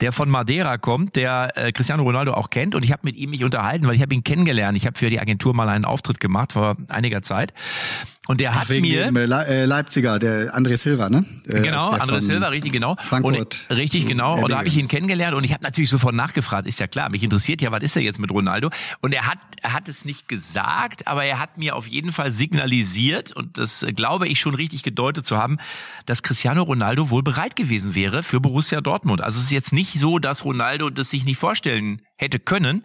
[0.00, 3.30] der von Madeira kommt, der äh, Cristiano Ronaldo auch kennt und ich habe mit ihm
[3.30, 4.76] mich unterhalten, weil ich habe ihn kennengelernt.
[4.76, 7.52] Ich habe für die Agentur mal einen Auftritt gemacht vor einiger Zeit
[8.28, 11.24] Und der hat wegen mir dem, äh, äh, Leipziger, der André Silva, ne?
[11.44, 12.94] Äh, genau, André Silva, richtig genau.
[13.02, 14.40] Frankfurt und, richtig genau.
[14.40, 16.68] Und da habe ich ihn kennengelernt und ich habe natürlich sofort nachgefragt.
[16.68, 18.70] Ist ja klar, mich interessiert ja, was ist er jetzt mit Ronaldo?
[19.00, 22.30] Und er hat, er hat es nicht gesagt, aber er hat mir auf jeden Fall
[22.30, 25.58] signalisiert und das äh, glaube ich schon richtig gedeutet zu haben,
[26.06, 29.20] dass Cristiano Ronaldo wohl bereit gewesen wäre für Borussia Dortmund.
[29.20, 32.84] Also es ist jetzt nicht so, dass Ronaldo das sich nicht vorstellen hätte können.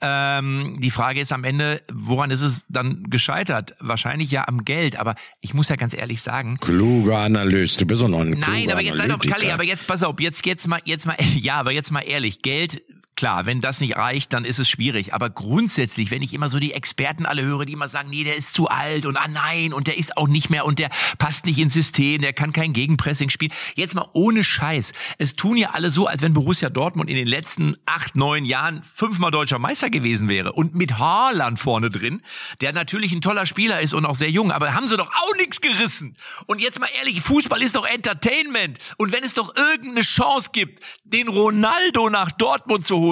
[0.00, 3.74] Ähm, die Frage ist am Ende, woran ist es dann gescheitert?
[3.80, 8.02] Wahrscheinlich ja am Geld, aber ich muss ja ganz ehrlich sagen, Kluger Analyst, du bist
[8.02, 9.20] doch noch ein Nein, aber jetzt sei doch.
[9.20, 12.40] Kalli, aber jetzt pass auf, jetzt jetzt mal, jetzt mal, ja, aber jetzt mal ehrlich,
[12.40, 12.82] Geld.
[13.16, 15.14] Klar, wenn das nicht reicht, dann ist es schwierig.
[15.14, 18.36] Aber grundsätzlich, wenn ich immer so die Experten alle höre, die immer sagen, nee, der
[18.36, 21.46] ist zu alt und ah nein, und der ist auch nicht mehr und der passt
[21.46, 23.52] nicht ins System, der kann kein Gegenpressing spielen.
[23.74, 24.92] Jetzt mal ohne Scheiß.
[25.16, 28.82] Es tun ja alle so, als wenn Borussia Dortmund in den letzten acht, neun Jahren
[28.94, 30.52] fünfmal deutscher Meister gewesen wäre.
[30.52, 32.20] Und mit Haaland vorne drin,
[32.60, 35.36] der natürlich ein toller Spieler ist und auch sehr jung, aber haben sie doch auch
[35.38, 36.18] nichts gerissen.
[36.44, 38.78] Und jetzt mal ehrlich, Fußball ist doch Entertainment.
[38.98, 43.05] Und wenn es doch irgendeine Chance gibt, den Ronaldo nach Dortmund zu holen,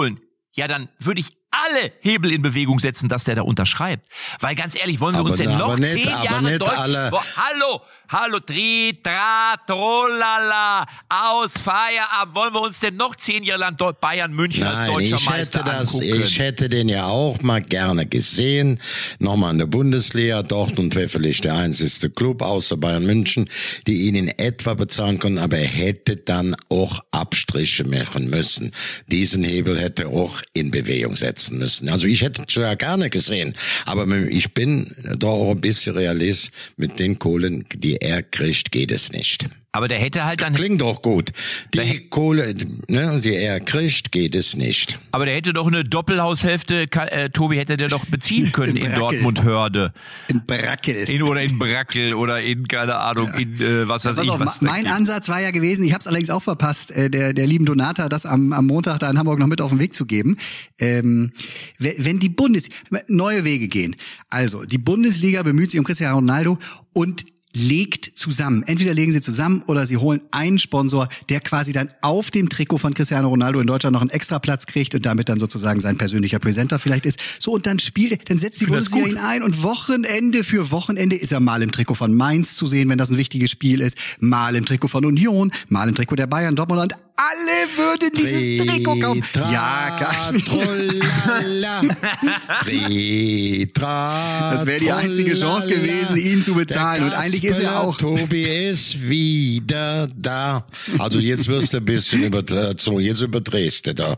[0.56, 4.06] ja, dann würde ich alle Hebel in Bewegung setzen, dass der da unterschreibt.
[4.40, 7.10] Weil ganz ehrlich, wollen wir Aber uns denn noch nicht- zehn Jahre nicht Deut- alle-
[7.10, 12.34] Boah, hallo, hallo, tri, tra, trolala, aus, Feierabend.
[12.34, 15.58] Wollen wir uns denn noch zehn Jahre lang Bayern München als Nein, deutscher ich Meister
[15.60, 16.22] hätte das, angucken?
[16.22, 18.80] ich hätte den ja auch mal gerne gesehen.
[19.18, 20.42] Nochmal in der Bundesliga.
[20.42, 23.48] Dortmund wäre vielleicht der einzigste Club außer Bayern München,
[23.86, 28.72] die ihn in etwa bezahlen können, aber er hätte dann auch Abstriche machen müssen.
[29.08, 31.88] Diesen Hebel hätte er auch in Bewegung setzen müssen.
[31.88, 33.54] Also ich hätte es ja gerne gesehen,
[33.86, 36.50] aber ich bin doch auch ein bisschen Realist.
[36.76, 39.46] Mit den Kohlen, die er kriegt, geht es nicht.
[39.72, 41.32] Aber der hätte halt dann, Klingt doch gut.
[41.74, 42.54] Die Kohle,
[42.88, 45.00] ne, die er kriegt, geht es nicht.
[45.10, 48.98] aber der hätte doch eine Doppelhaushälfte, äh, Tobi hätte der doch beziehen können in Brackel.
[49.00, 49.92] Dortmund Hörde.
[50.28, 51.10] In Brackel.
[51.10, 54.30] In, oder in Brackel oder in, keine Ahnung, in äh, was weiß Pass ich.
[54.30, 54.86] auf, was mein.
[54.86, 58.08] Ansatz war ja gewesen, ich habe es allerdings auch verpasst, äh, der, der lieben Donata
[58.08, 60.36] das am, am Montag da in Hamburg noch mit auf den Weg zu geben.
[60.78, 61.32] Ähm,
[61.80, 62.68] we- wenn die Bundes
[63.08, 63.96] neue Wege gehen,
[64.30, 66.58] also die Bundesliga bemüht sich um Cristiano Ronaldo
[66.92, 68.64] und legt zusammen.
[68.66, 72.78] Entweder legen sie zusammen oder sie holen einen Sponsor, der quasi dann auf dem Trikot
[72.78, 75.96] von Cristiano Ronaldo in Deutschland noch einen extra Platz kriegt und damit dann sozusagen sein
[75.96, 77.18] persönlicher Präsenter vielleicht ist.
[77.38, 81.32] So und dann spielt, dann setzt die Bundesliga ihn ein und Wochenende für Wochenende ist
[81.32, 84.56] er mal im Trikot von Mainz zu sehen, wenn das ein wichtiges Spiel ist, mal
[84.56, 88.96] im Trikot von Union, mal im Trikot der Bayern, Dortmund und alle würden dieses Trikot
[88.98, 89.22] kaufen.
[89.52, 91.82] Ja, trollala.
[92.64, 97.04] Tritra, Das wäre die einzige Chance gewesen, ihn zu bezahlen.
[97.04, 100.66] Und eigentlich ist er auch- Tobi ist wieder da.
[100.98, 103.00] Also jetzt wirst du ein bisschen überzogen.
[103.00, 104.16] Jetzt überdrehst du da.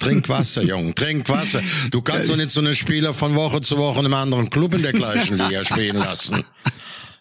[0.00, 0.92] Trink Wasser, Junge.
[0.94, 1.60] Trink Wasser.
[1.92, 4.74] Du kannst doch nicht so einen Spieler von Woche zu Woche in einem anderen Club
[4.74, 6.42] in der gleichen Liga spielen lassen.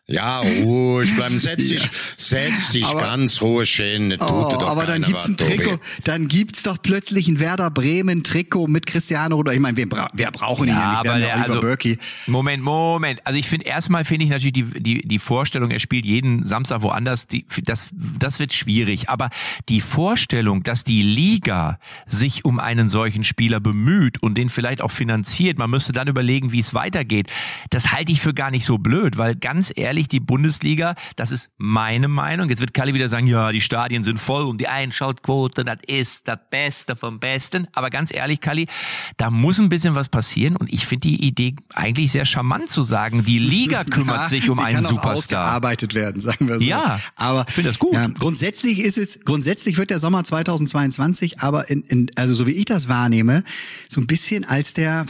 [0.05, 1.39] Ja, ruhig bleiben.
[1.43, 4.09] Setz dich, setz dich Aber- ganz ruhig hin.
[4.11, 5.55] Tut Oh, aber dann gibt's ein Tobi.
[5.55, 10.09] Trikot, dann gibt's doch plötzlich ein Werder Bremen Trikot mit Cristiano oder ich meine, bra
[10.13, 11.03] wer brauchen ihn ja nicht?
[11.05, 11.97] Wir haben ja Oliver Burki.
[12.27, 13.25] Moment, Moment.
[13.25, 16.81] Also ich finde erstmal finde ich natürlich die, die die Vorstellung, er spielt jeden Samstag
[16.81, 19.07] woanders, die, das das wird schwierig.
[19.09, 19.29] Aber
[19.69, 24.91] die Vorstellung, dass die Liga sich um einen solchen Spieler bemüht und den vielleicht auch
[24.91, 27.29] finanziert, man müsste dann überlegen, wie es weitergeht.
[27.69, 31.51] Das halte ich für gar nicht so blöd, weil ganz ehrlich die Bundesliga, das ist
[31.58, 32.49] meine Meinung.
[32.49, 36.27] Jetzt wird Kalle wieder sagen, ja, die Stadien sind voll und die Einschaltquote, das ist
[36.27, 37.67] das Beste vom Besten.
[37.73, 38.67] Aber ganz ehrlich, Kalli,
[39.17, 42.84] da muss ein bisschen was passieren und ich finde die Idee eigentlich sehr charmant zu
[42.84, 45.17] sagen, die Liga kümmert Ja, sich um sie einen kann auch Superstar.
[45.17, 46.65] ausgearbeitet werden, sagen wir so.
[46.65, 47.93] Ja, aber ich finde das gut.
[47.93, 52.51] Ja, grundsätzlich ist es, grundsätzlich wird der Sommer 2022, aber in, in, also so wie
[52.51, 53.43] ich das wahrnehme,
[53.89, 55.06] so ein bisschen als der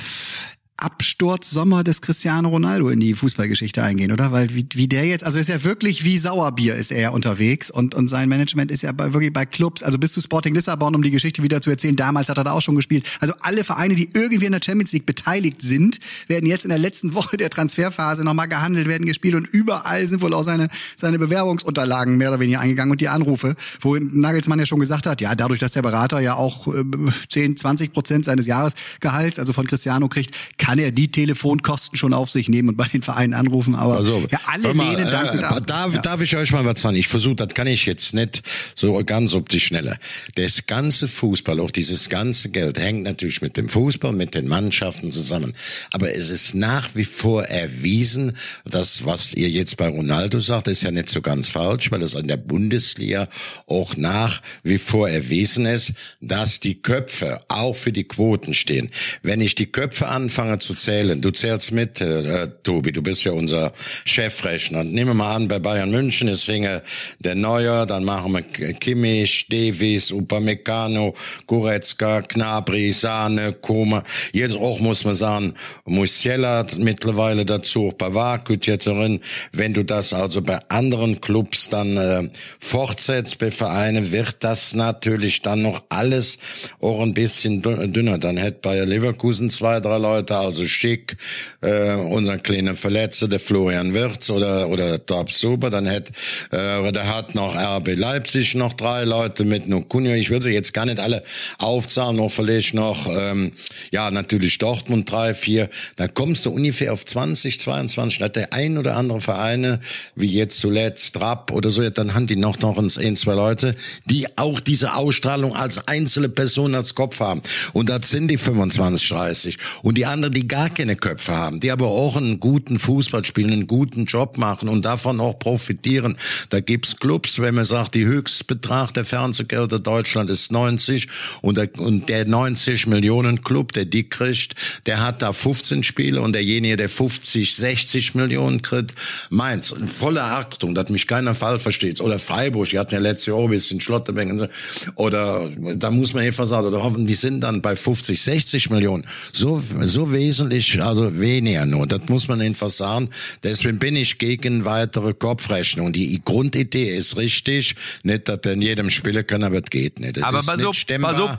[0.84, 4.34] Absturzsommer des Cristiano Ronaldo in die Fußballgeschichte eingehen, oder?
[4.34, 7.96] Weil wie, wie der jetzt, also ist ja wirklich wie Sauerbier ist er unterwegs und,
[7.96, 11.02] und sein Management ist ja bei, wirklich bei Clubs, also bis zu Sporting Lissabon, um
[11.02, 13.06] die Geschichte wieder zu erzählen, damals hat er da auch schon gespielt.
[13.22, 16.80] Also alle Vereine, die irgendwie in der Champions League beteiligt sind, werden jetzt in der
[16.80, 20.68] letzten Woche der Transferphase nochmal gehandelt, werden gespielt und überall sind wohl auch seine,
[20.98, 25.22] seine Bewerbungsunterlagen mehr oder weniger eingegangen und die Anrufe, wo Nagelsmann ja schon gesagt hat,
[25.22, 26.84] ja, dadurch, dass der Berater ja auch äh,
[27.30, 32.30] 10, 20 Prozent seines Jahresgehalts, also von Cristiano kriegt, kann er die Telefonkosten schon auf
[32.30, 33.76] sich nehmen und bei den Vereinen anrufen.
[33.76, 36.02] Aber Also, ja, alle mal, lehnen dankend äh, darf, Ja.
[36.02, 36.96] darf ich euch mal was sagen?
[36.96, 38.44] Ich versuche, das kann ich jetzt nicht
[38.76, 39.98] so ganz auf die Schnelle.
[40.36, 45.12] Das ganze Fußball, auch dieses ganze Geld hängt natürlich mit dem Fußball, mit den Mannschaften
[45.12, 45.54] zusammen.
[45.92, 48.34] Aber es ist nach wie vor erwiesen,
[48.66, 52.14] das, was ihr jetzt bei Ronaldo sagt, ist ja nicht so ganz falsch, weil es
[52.14, 53.28] in der Bundesliga
[53.68, 58.90] auch nach wie vor erwiesen ist, dass die Köpfe auch für die Quoten stehen.
[59.22, 61.22] Wenn ich die Köpfe anfange anfangen zu zählen.
[61.22, 63.74] Du zählst mit, äh, Tobi, du bist ja unser
[64.06, 64.84] Chefrechner.
[64.84, 66.82] Nehmen wir mal an, bei Bayern München ist Finger
[67.20, 71.14] der Neuer, dann machen wir Kimmich, Davies, Upamecano,
[71.48, 74.04] Goretzka, Knabri, Sahne, Koma.
[74.32, 75.54] Jetzt auch muss man sagen,
[75.86, 79.20] Musiela mittlerweile dazu, Pavard, Kütjeterin.
[79.52, 85.42] Wenn du das also bei anderen Clubs dann äh, fortsetzt, bei Vereinen, wird das natürlich
[85.42, 86.38] dann noch alles
[86.80, 88.18] auch ein bisschen dünner.
[88.18, 91.18] Dann hätte Bayer Leverkusen zwei, drei Leute, also Schick,
[91.62, 96.14] äh, unser kleiner Verletzter, der Florian Wirtz oder, oder Torb Super, dann hätte,
[96.52, 100.14] äh, der hat noch RB Leipzig noch drei Leute mit Nukunio.
[100.14, 101.24] Ich will sie jetzt gar nicht alle
[101.58, 103.54] aufzahlen, noch vielleicht noch, ähm,
[103.92, 105.70] ja, natürlich Dortmund drei, vier.
[105.96, 108.22] Dann kommst du ungefähr auf 20, 22.
[108.22, 109.80] Hat der ein oder andere Vereine,
[110.16, 113.76] wie jetzt zuletzt Trapp oder so, dann haben die noch, noch ein, zwei Leute,
[114.06, 117.42] die auch diese Ausstrahlung als einzelne Person als Kopf haben.
[117.74, 119.58] Und das sind die 25, 30.
[119.82, 123.52] Und die anderen, die gar keine Köpfe haben, die aber auch einen guten Fußball spielen,
[123.52, 126.18] einen guten Job machen und davon auch profitieren.
[126.50, 131.08] Da gibt's Clubs, wenn man sagt, die Höchstbetrag der Fernsehgelder Deutschland ist 90
[131.42, 136.22] und der, und der 90 Millionen Club, der die kriegt, der hat da 15 Spiele
[136.22, 138.94] und derjenige, der 50, 60 Millionen kriegt,
[139.30, 139.74] meins.
[139.98, 142.02] Volle Achtung, dass mich keiner Fall versteht.
[142.02, 144.50] Oder Freiburg, die hatten ja letztes Jahr ein bisschen Schlotterbeck.
[144.96, 149.06] Oder da muss man einfach sagen, oder hoffen, die sind dann bei 50, 60 Millionen.
[149.32, 151.88] So, so wesentlich, also weniger nur.
[151.88, 153.10] Das muss man einfach sagen.
[153.44, 155.94] Deswegen bin ich gegen weitere Kopfrechnung.
[155.94, 157.76] Die Grundidee ist richtig.
[158.04, 160.18] Nicht, dass er in jedem spielen kann, aber es geht nicht.
[160.18, 161.30] Das aber ist so, nicht so,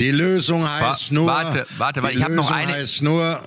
[0.00, 3.40] die Lösung heißt nur, warte, warte, weil ich habe noch eine, heißt nur,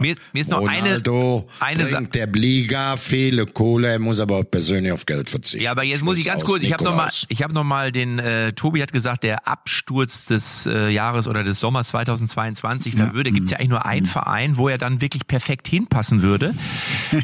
[0.00, 4.20] mir ist, mir ist noch Ronaldo eine, eine bringt der Liga viele Kohle, er muss
[4.20, 5.64] aber auch persönlich auf Geld verzichten.
[5.64, 7.90] Ja, aber jetzt muss ich ganz kurz, ich habe noch mal, ich habe noch mal
[7.90, 13.06] den äh, Tobi hat gesagt, der Absturz des äh, Jahres oder des Sommers 2022, ja.
[13.06, 16.54] da würde gibt's ja eigentlich nur einen Verein, wo er dann wirklich perfekt hinpassen würde,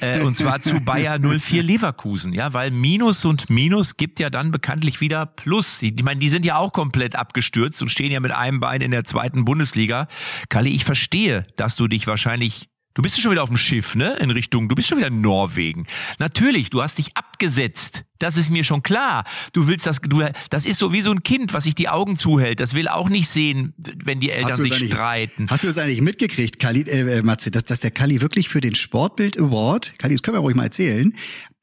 [0.00, 4.50] äh, und zwar zu Bayer 04 Leverkusen, ja, weil Minus und Minus gibt ja dann
[4.50, 5.83] bekanntlich wieder Plus.
[5.83, 8.90] Ich meine, die sind ja auch komplett abgestürzt und stehen ja mit einem Bein in
[8.90, 10.09] der zweiten Bundesliga.
[10.48, 12.63] Kali, ich verstehe, dass du dich wahrscheinlich
[12.94, 14.16] Du bist schon wieder auf dem Schiff, ne?
[14.20, 15.87] In Richtung, du bist schon wieder in Norwegen.
[16.20, 18.04] Natürlich, du hast dich abgesetzt.
[18.20, 19.24] Das ist mir schon klar.
[19.52, 22.16] Du willst das, du, das ist so wie so ein Kind, was sich die Augen
[22.16, 22.61] zuhält.
[22.61, 25.48] Das will auch nicht sehen, wenn die Eltern sich streiten.
[25.50, 28.76] Hast du das eigentlich mitgekriegt, Kali, äh, Matze, dass, dass der Kali wirklich für den
[28.76, 31.12] Sportbild Award, Kali, das können wir ruhig mal erzählen,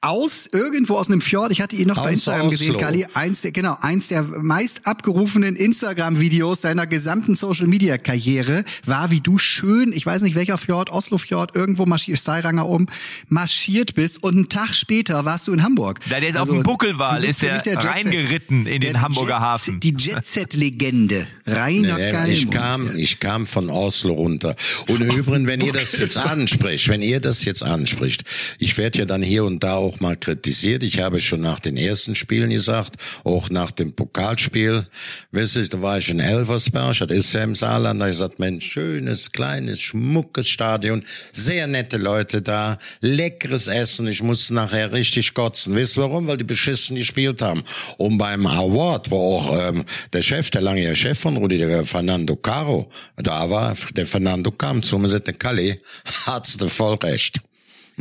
[0.02, 1.52] aus irgendwo aus einem Fjord.
[1.52, 2.52] Ich hatte ihn noch aus bei Instagram Oslo.
[2.52, 3.06] gesehen, Kali.
[3.14, 9.94] Eins der, genau, eins der meist abgerufenen Instagram-Videos deiner gesamten Social-Media-Karriere war, wie du schön,
[9.94, 12.88] ich weiß nicht welcher Fjord, Oslo-Fjord, irgendwo marschiert, Steiranger um,
[13.30, 16.00] marschiert bist und einen Tag später warst du in Hamburg.
[16.10, 19.42] Da der ist also, auf dem Buckelwal, ist der, der reingeritten in den Hamburger Jet,
[19.42, 19.80] Hafen.
[19.80, 21.28] Die Jet-Set-Legende.
[21.46, 22.38] Rainer nee, Geilmund.
[22.38, 24.56] Ich kam, ich kam von Oslo runter.
[24.88, 28.24] Und übrigens, wenn ihr das jetzt anspricht, wenn ihr das jetzt anspricht,
[28.58, 30.84] ich werde ja dann hier und da auch auch mal kritisiert.
[30.84, 34.86] Ich habe schon nach den ersten Spielen gesagt, auch nach dem Pokalspiel,
[35.32, 38.18] wisst ihr, da war ich in Elversberg, das ist ja im Saarland, da habe ich
[38.18, 44.92] gesagt, Mensch, schönes, kleines, schmuckes Stadion, sehr nette Leute da, leckeres Essen, ich musste nachher
[44.92, 45.76] richtig kotzen.
[45.76, 46.28] Wisst ihr warum?
[46.28, 47.64] Weil die beschissen gespielt haben.
[47.98, 52.36] Und beim Award, wo auch ähm, der Chef, der lange Chef von Rudi, der Fernando
[52.36, 55.82] Caro, da war, der Fernando kam zu mir und sagte, Kalli,
[56.26, 57.42] hat's voll recht.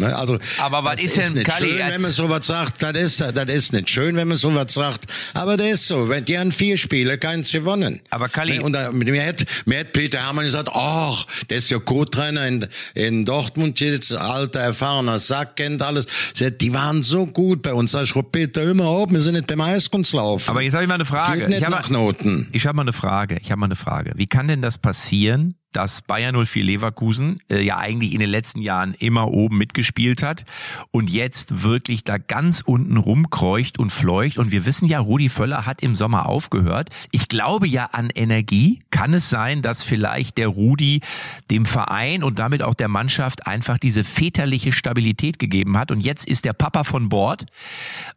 [0.00, 0.16] Ne?
[0.16, 1.70] Also, aber was ist denn Kali?
[1.70, 5.04] Schön, wenn man sowas sagt, das ist, das ist nicht schön, wenn man sowas sagt.
[5.34, 6.08] Aber das ist so.
[6.08, 8.00] Wenn die haben vier Spiele, keins gewonnen.
[8.10, 8.58] Aber Kali.
[8.58, 8.62] Ne?
[8.62, 12.66] Und da, mir hat, mir hat Peter Hermann gesagt, ach, der ist ja Co-Trainer in,
[12.94, 16.06] in Dortmund jetzt, alter, erfahrener Sack, kennt alles.
[16.60, 17.92] Die waren so gut bei uns.
[17.92, 20.50] Sag ich, Peter, immer auf, wir sind nicht beim Eiskunstlaufen.
[20.50, 21.40] Aber jetzt habe ich mal eine Frage.
[21.40, 22.48] Geht nicht ich nach mal, Noten.
[22.52, 23.38] Ich habe mal eine Frage.
[23.40, 24.12] Ich habe mal eine Frage.
[24.16, 28.60] Wie kann denn das passieren, dass Bayern 04 Leverkusen äh, ja eigentlich in den letzten
[28.60, 30.44] Jahren immer oben mitgespielt hat
[30.90, 34.38] und jetzt wirklich da ganz unten rumkreucht und fleucht.
[34.38, 36.90] Und wir wissen ja, Rudi Völler hat im Sommer aufgehört.
[37.12, 38.80] Ich glaube ja an Energie.
[38.90, 41.00] Kann es sein, dass vielleicht der Rudi
[41.50, 45.90] dem Verein und damit auch der Mannschaft einfach diese väterliche Stabilität gegeben hat?
[45.90, 47.46] Und jetzt ist der Papa von Bord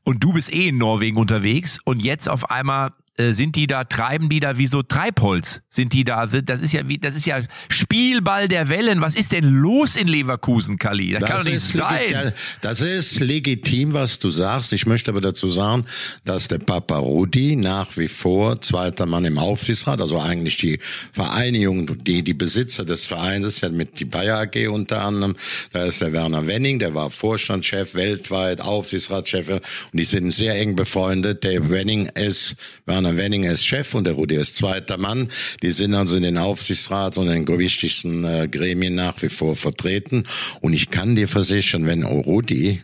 [0.04, 4.28] und du bist eh in Norwegen unterwegs und jetzt auf einmal sind die da, treiben
[4.28, 5.62] die da wie so Treibholz?
[5.70, 6.26] Sind die da?
[6.26, 9.02] Das ist ja wie, das ist ja Spielball der Wellen.
[9.02, 11.12] Was ist denn los in Leverkusen, Kali?
[11.12, 12.34] Das, das kann doch nicht sein.
[12.62, 14.74] Das ist legitim, was du sagst.
[14.74, 15.86] Ich möchte aber dazu sagen,
[16.26, 20.80] dass der Papa Rudi nach wie vor zweiter Mann im Aufsichtsrat, also eigentlich die
[21.12, 25.36] Vereinigung, die, die Besitzer des Vereins ist ja mit die Bayer AG unter anderem.
[25.72, 29.62] Da ist der Werner Wenning, der war Vorstandschef weltweit, Aufsichtsratschef und
[29.94, 31.44] die sind sehr eng befreundet.
[31.44, 32.56] Der Wenning ist,
[32.88, 35.30] Werner Werner Wenninger ist Chef und der Rudi ist zweiter Mann.
[35.62, 39.56] Die sind also in den Aufsichtsrat und in den wichtigsten äh, Gremien nach wie vor
[39.56, 40.26] vertreten.
[40.62, 42.82] Und ich kann dir versichern, wenn Rudi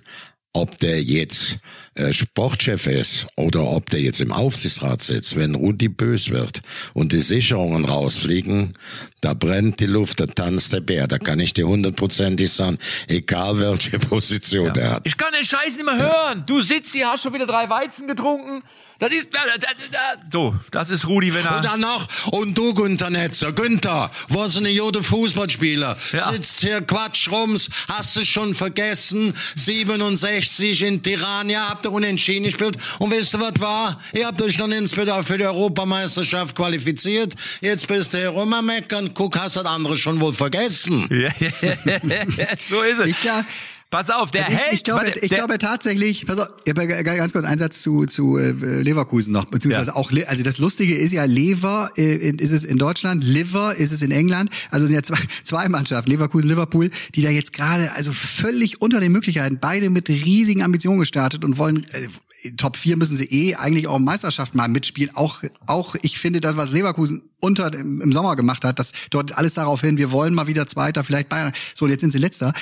[0.52, 1.60] ob der jetzt
[1.94, 6.62] äh, Sportchef ist oder ob der jetzt im Aufsichtsrat sitzt, wenn Rudi bös wird
[6.94, 8.74] und die Sicherungen rausfliegen,
[9.22, 11.08] da brennt die Luft, da tanzt der Bär.
[11.08, 14.74] Da kann ich dir hundertprozentig sagen, egal welche Position ja.
[14.74, 15.02] der hat.
[15.06, 16.44] Ich kann den Scheiß nicht mehr hören.
[16.48, 18.64] Du sitzt hier, hast schon wieder drei Weizen getrunken.
[19.00, 19.30] Das ist,
[20.30, 21.56] so, das ist Rudi, wenn er...
[21.56, 26.34] Und dann noch, und du Günther Netzer, Günther, was eine Jode Fußballspieler, ja.
[26.34, 32.78] sitzt hier Quatsch rums, hast du schon vergessen, 67 in Tirania, habt ihr unentschieden gespielt,
[33.00, 34.02] und wisst ihr, was war?
[34.12, 39.40] Ihr habt euch dann insbesondere für die Europameisterschaft qualifiziert, jetzt bist du hier rummeckern, guck,
[39.40, 41.08] hast das andere schon wohl vergessen.
[41.20, 41.32] Ja,
[42.70, 43.08] so ist es.
[43.08, 43.46] Ich, ja,
[43.92, 44.74] Pass auf, der also ich, Held.
[44.74, 48.52] Ich glaube, warte, ich glaube tatsächlich, pass auf, ganz kurz einen Satz zu, zu äh,
[48.52, 49.96] Leverkusen noch, beziehungsweise ja.
[49.96, 54.04] auch, also das Lustige ist ja, Lever äh, ist es in Deutschland, Liver ist es
[54.04, 58.12] in England, also sind ja zwei, zwei Mannschaften, Leverkusen, Liverpool, die da jetzt gerade also
[58.12, 63.18] völlig unter den Möglichkeiten, beide mit riesigen Ambitionen gestartet und wollen, äh, Top 4 müssen
[63.18, 67.74] sie eh eigentlich auch Meisterschaft mal mitspielen, auch, auch ich finde das, was Leverkusen unter
[67.74, 71.30] im Sommer gemacht hat, dass dort alles darauf hin, wir wollen mal wieder Zweiter, vielleicht
[71.30, 72.54] Bayern, so jetzt sind sie Letzter.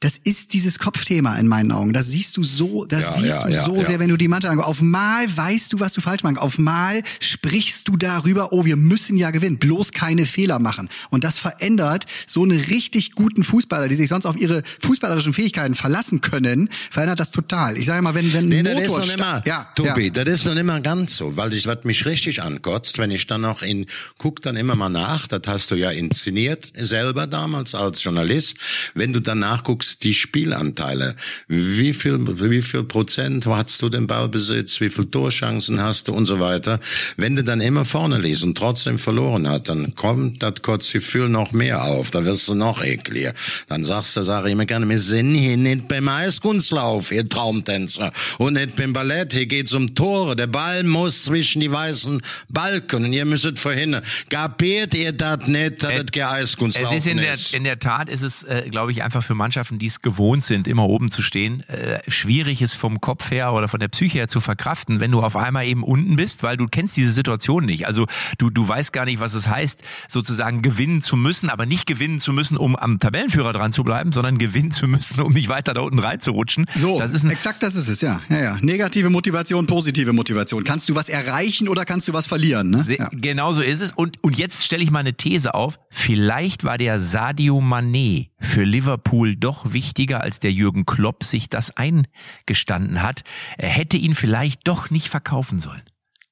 [0.00, 1.92] Das ist dieses Kopfthema in meinen Augen.
[1.92, 4.28] Das siehst du so, das ja, siehst ja, du ja, so sehr, wenn du die
[4.28, 4.68] Mannschaft anguckst.
[4.68, 6.38] Auf Mal weißt du, was du falsch machst.
[6.38, 10.90] Auf Mal sprichst du darüber, oh, wir müssen ja gewinnen, bloß keine Fehler machen.
[11.10, 15.74] Und das verändert so eine richtig guten Fußballer, die sich sonst auf ihre fußballerischen Fähigkeiten
[15.74, 17.78] verlassen können, verändert das total.
[17.78, 20.44] Ich sage mal, wenn wenn nee, Motor das ist noch immer, ja, Tobi, das ist
[20.44, 23.86] noch immer ganz so, weil ich was mich richtig ankotzt, wenn ich dann noch in
[24.18, 28.56] guck dann immer mal nach, das hast du ja inszeniert selber damals als Journalist,
[28.94, 30.12] wenn du dann nachguckst, die
[30.58, 31.14] Spielanteile,
[31.46, 32.18] wie viel,
[32.50, 36.80] wie viel Prozent hast du den Ballbesitz, wie viel Torchancen hast du und so weiter.
[37.16, 41.52] Wenn du dann immer vorne liest und trotzdem verloren hat, dann kommt das Kurzgefühl noch
[41.52, 43.34] mehr auf, da wirst du noch ekliger.
[43.68, 48.12] Dann sagst du, sag ich immer gerne, wir sind hier nicht beim Eiskunstlauf, ihr Traumtänzer,
[48.38, 53.04] und nicht beim Ballett, hier geht's um Tore, der Ball muss zwischen die weißen Balken
[53.04, 54.02] und ihr müsstet verhindern.
[54.28, 57.12] Kapiert ihr das nicht, dass äh, das kein Eiskunstlaufen es ist?
[57.12, 60.00] In der, in der Tat ist es, äh, glaube ich, einfach für Mannschaften, die es
[60.00, 63.88] gewohnt sind, immer oben zu stehen, äh, schwierig ist vom Kopf her oder von der
[63.88, 67.12] Psyche her zu verkraften, wenn du auf einmal eben unten bist, weil du kennst diese
[67.12, 67.86] Situation nicht.
[67.86, 68.06] Also
[68.38, 72.18] du, du weißt gar nicht, was es heißt, sozusagen gewinnen zu müssen, aber nicht gewinnen
[72.18, 75.74] zu müssen, um am Tabellenführer dran zu bleiben, sondern gewinnen zu müssen, um nicht weiter
[75.74, 76.66] da unten reinzurutschen.
[76.74, 78.20] So, das ist ein exakt das ist es, ja.
[78.28, 78.58] ja, ja.
[78.60, 80.64] Negative Motivation, positive Motivation.
[80.64, 82.70] Kannst du was erreichen oder kannst du was verlieren?
[82.70, 82.84] Ne?
[82.88, 83.08] Ja.
[83.12, 83.92] Genau so ist es.
[83.92, 85.78] Und, und jetzt stelle ich mal eine These auf.
[85.90, 91.76] Vielleicht war der Sadio Mané für Liverpool doch wichtiger, als der Jürgen Klopp sich das
[91.76, 93.24] eingestanden hat.
[93.56, 95.82] Er hätte ihn vielleicht doch nicht verkaufen sollen.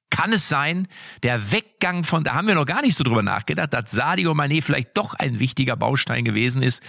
[0.09, 0.87] Kann es sein,
[1.23, 4.63] der Weggang von, da haben wir noch gar nicht so drüber nachgedacht, dass Sadio Mané
[4.63, 6.81] vielleicht doch ein wichtiger Baustein gewesen ist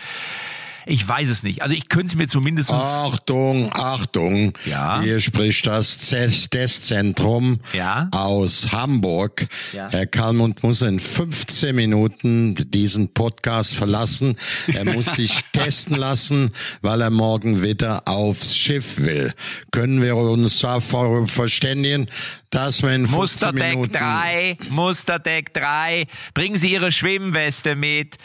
[0.88, 1.62] ich weiß es nicht.
[1.62, 2.72] Also ich könnte es mir zumindest.
[2.72, 4.54] Achtung, Achtung.
[4.64, 5.00] Ja.
[5.02, 8.08] Hier spricht das Testzentrum ja.
[8.10, 9.46] aus Hamburg.
[9.72, 9.88] Ja.
[9.90, 14.36] Herr Kalmund muss in 15 Minuten diesen Podcast verlassen.
[14.72, 19.34] Er muss sich testen lassen, weil er morgen wieder aufs Schiff will.
[19.70, 22.08] Können wir uns davor verständigen,
[22.50, 23.92] dass wir in 15 Musterdeck Minuten...
[23.92, 28.16] 3, Musterdeck 3, bringen Sie Ihre Schwimmweste mit.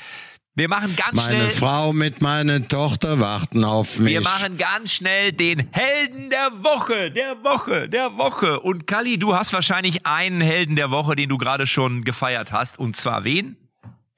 [0.55, 1.39] Wir machen ganz Meine schnell.
[1.39, 4.13] Meine Frau mit meiner Tochter warten auf mich.
[4.13, 8.59] Wir machen ganz schnell den Helden der Woche, der Woche, der Woche.
[8.59, 12.77] Und Kali, du hast wahrscheinlich einen Helden der Woche, den du gerade schon gefeiert hast.
[12.77, 13.57] Und zwar wen?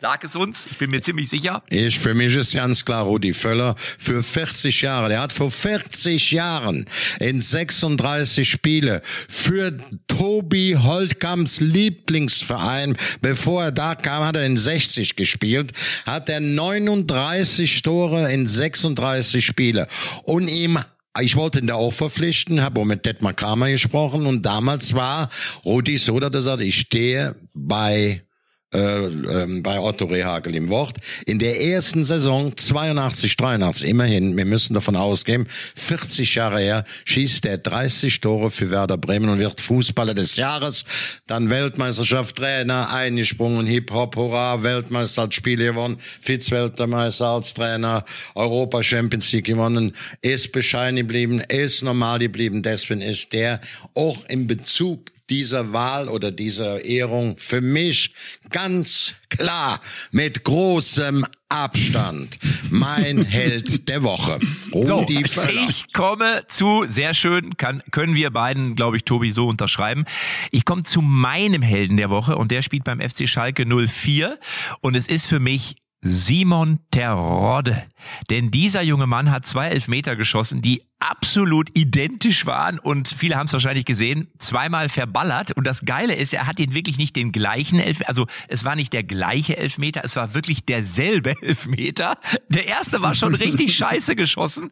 [0.02, 1.64] Sag es uns, ich bin mir ziemlich sicher.
[1.70, 5.08] Ich, für mich ist ganz klar Rudi Völler für 40 Jahre.
[5.08, 6.86] Der hat vor 40 Jahren
[7.22, 9.72] in 36 Spiele für
[10.08, 15.72] Tobi Holtkamps Lieblingsverein, bevor er da kam, hat er in 60 gespielt,
[16.06, 19.88] hat er 39 Tore in 36 Spiele
[20.24, 20.78] und ihm
[21.22, 25.30] ich wollte ihn da auch verpflichten, habe auch mit Detmar Kramer gesprochen und damals war
[25.64, 28.26] Rudi so, dass er sagt, ich stehe bei
[28.74, 30.98] äh, ähm, bei Otto Rehagel im Wort.
[31.26, 37.46] In der ersten Saison 82, 83, immerhin, wir müssen davon ausgehen, 40 Jahre her, schießt
[37.46, 40.84] er 30 Tore für Werder Bremen und wird Fußballer des Jahres.
[41.28, 49.32] Dann Weltmeisterschaft, Trainer, eingesprungen, Hip-Hop, Hurra, Weltmeister als Spiele gewonnen, Vize-Weltmeister als Trainer, Europa Champions
[49.32, 53.62] League gewonnen, ist bescheiden geblieben, ist normal geblieben, deswegen ist der
[53.94, 58.14] auch im Bezug dieser Wahl oder dieser Ehrung für mich
[58.50, 64.40] ganz klar mit großem Abstand mein Held der Woche.
[64.74, 65.68] Rudi so, Völler.
[65.70, 70.06] ich komme zu, sehr schön, kann, können wir beiden, glaube ich, Tobi, so unterschreiben.
[70.52, 74.40] Ich komme zu meinem Helden der Woche und der spielt beim FC Schalke 04
[74.82, 77.84] und es ist für mich Simon Terodde.
[78.30, 83.48] Denn dieser junge Mann hat zwei Elfmeter geschossen, die absolut identisch waren und viele haben
[83.48, 85.52] es wahrscheinlich gesehen, zweimal verballert.
[85.52, 88.76] Und das Geile ist, er hat ihn wirklich nicht den gleichen Elfmeter, also es war
[88.76, 92.18] nicht der gleiche Elfmeter, es war wirklich derselbe Elfmeter.
[92.50, 94.72] Der erste war schon richtig scheiße geschossen.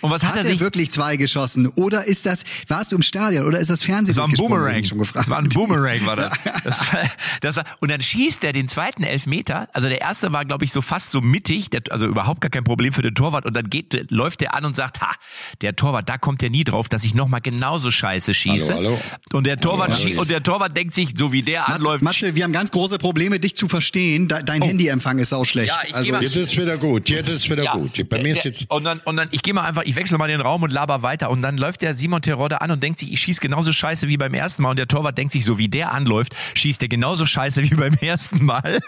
[0.00, 1.66] Und was hat, hat er, er sich wirklich zwei geschossen?
[1.68, 4.14] Oder ist das, warst du im Stadion oder ist das Fernsehen?
[4.14, 4.84] Das war ein Boomerang.
[4.84, 5.26] Schon gefragt.
[5.26, 6.32] Das war ein Boomerang, war das.
[6.64, 9.68] das, war, das war, und dann schießt er den zweiten Elfmeter.
[9.72, 12.64] Also der erste war, glaube ich, so fast so mittig, der, also überhaupt gar kein
[12.64, 13.44] Problem für den Torwart.
[13.44, 15.12] Und dann geht, läuft er an und sagt, ha,
[15.62, 18.74] der Torwart, da kommt er nie drauf, dass ich nochmal genauso scheiße schieße.
[18.74, 19.00] Hallo, hallo.
[19.32, 20.20] Und der Torwart hallo, hallo.
[20.20, 22.02] und der Torwart denkt sich, so wie der Matze, anläuft.
[22.02, 24.28] Matze, wir haben ganz große Probleme, dich zu verstehen.
[24.28, 24.66] Dein oh.
[24.66, 25.68] Handyempfang ist auch schlecht.
[25.68, 27.08] Ja, also jetzt ist wieder gut.
[27.08, 28.08] Jetzt ist wieder ja, gut.
[28.08, 30.28] Bei mir ist jetzt und dann und dann ich gehe mal einfach, ich wechsle mal
[30.28, 33.12] den Raum und laber weiter und dann läuft der Simon Terodde an und denkt sich,
[33.12, 35.68] ich schieße genauso scheiße wie beim ersten Mal und der Torwart denkt sich, so wie
[35.68, 38.80] der anläuft, schießt er genauso scheiße wie beim ersten Mal.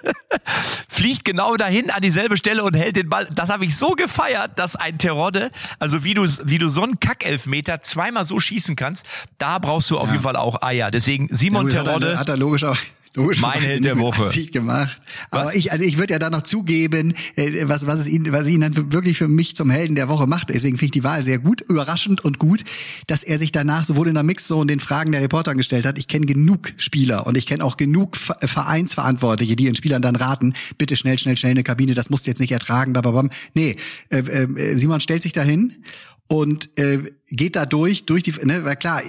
[0.89, 3.29] Fliegt genau dahin an dieselbe Stelle und hält den Ball.
[3.35, 7.01] Das habe ich so gefeiert, dass ein Terodde, also wie du wie du so einen
[7.01, 9.07] Kackelfmeter zweimal so schießen kannst,
[9.39, 10.13] da brauchst du auf ja.
[10.13, 10.91] jeden Fall auch Eier.
[10.91, 12.07] Deswegen Simon ja, Terodde.
[12.09, 12.77] Hat er, hat er logisch auch
[13.17, 14.29] mein Held der Woche.
[14.47, 14.99] gemacht.
[15.31, 15.55] Aber was?
[15.55, 18.61] ich, also ich würde ja da noch zugeben, äh, was, was es ihn, was ihn
[18.61, 20.51] dann wirklich für mich zum Helden der Woche macht.
[20.51, 22.65] Deswegen finde ich die Wahl sehr gut, überraschend und gut,
[23.07, 25.99] dass er sich danach sowohl in der Mixzone den Fragen der Reporter gestellt hat.
[25.99, 30.55] Ich kenne genug Spieler und ich kenne auch genug Vereinsverantwortliche, die den Spielern dann raten,
[30.77, 33.31] bitte schnell, schnell, schnell in eine Kabine, das musst du jetzt nicht ertragen, bababam.
[33.55, 33.77] Nee,
[34.11, 35.75] äh, äh, Simon stellt sich dahin
[36.29, 39.03] und äh, geht da durch, durch die, ne, weil klar,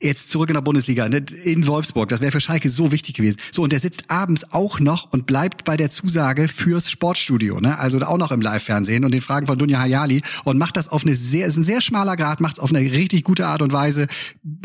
[0.00, 3.38] jetzt zurück in der Bundesliga, ne, in Wolfsburg, das wäre für Schalke so wichtig gewesen.
[3.50, 7.78] So, und der sitzt abends auch noch und bleibt bei der Zusage fürs Sportstudio, ne,
[7.78, 11.04] also auch noch im Live-Fernsehen und den Fragen von Dunja Hayali und macht das auf
[11.04, 13.72] eine sehr, ist ein sehr schmaler Grad, macht es auf eine richtig gute Art und
[13.72, 14.06] Weise,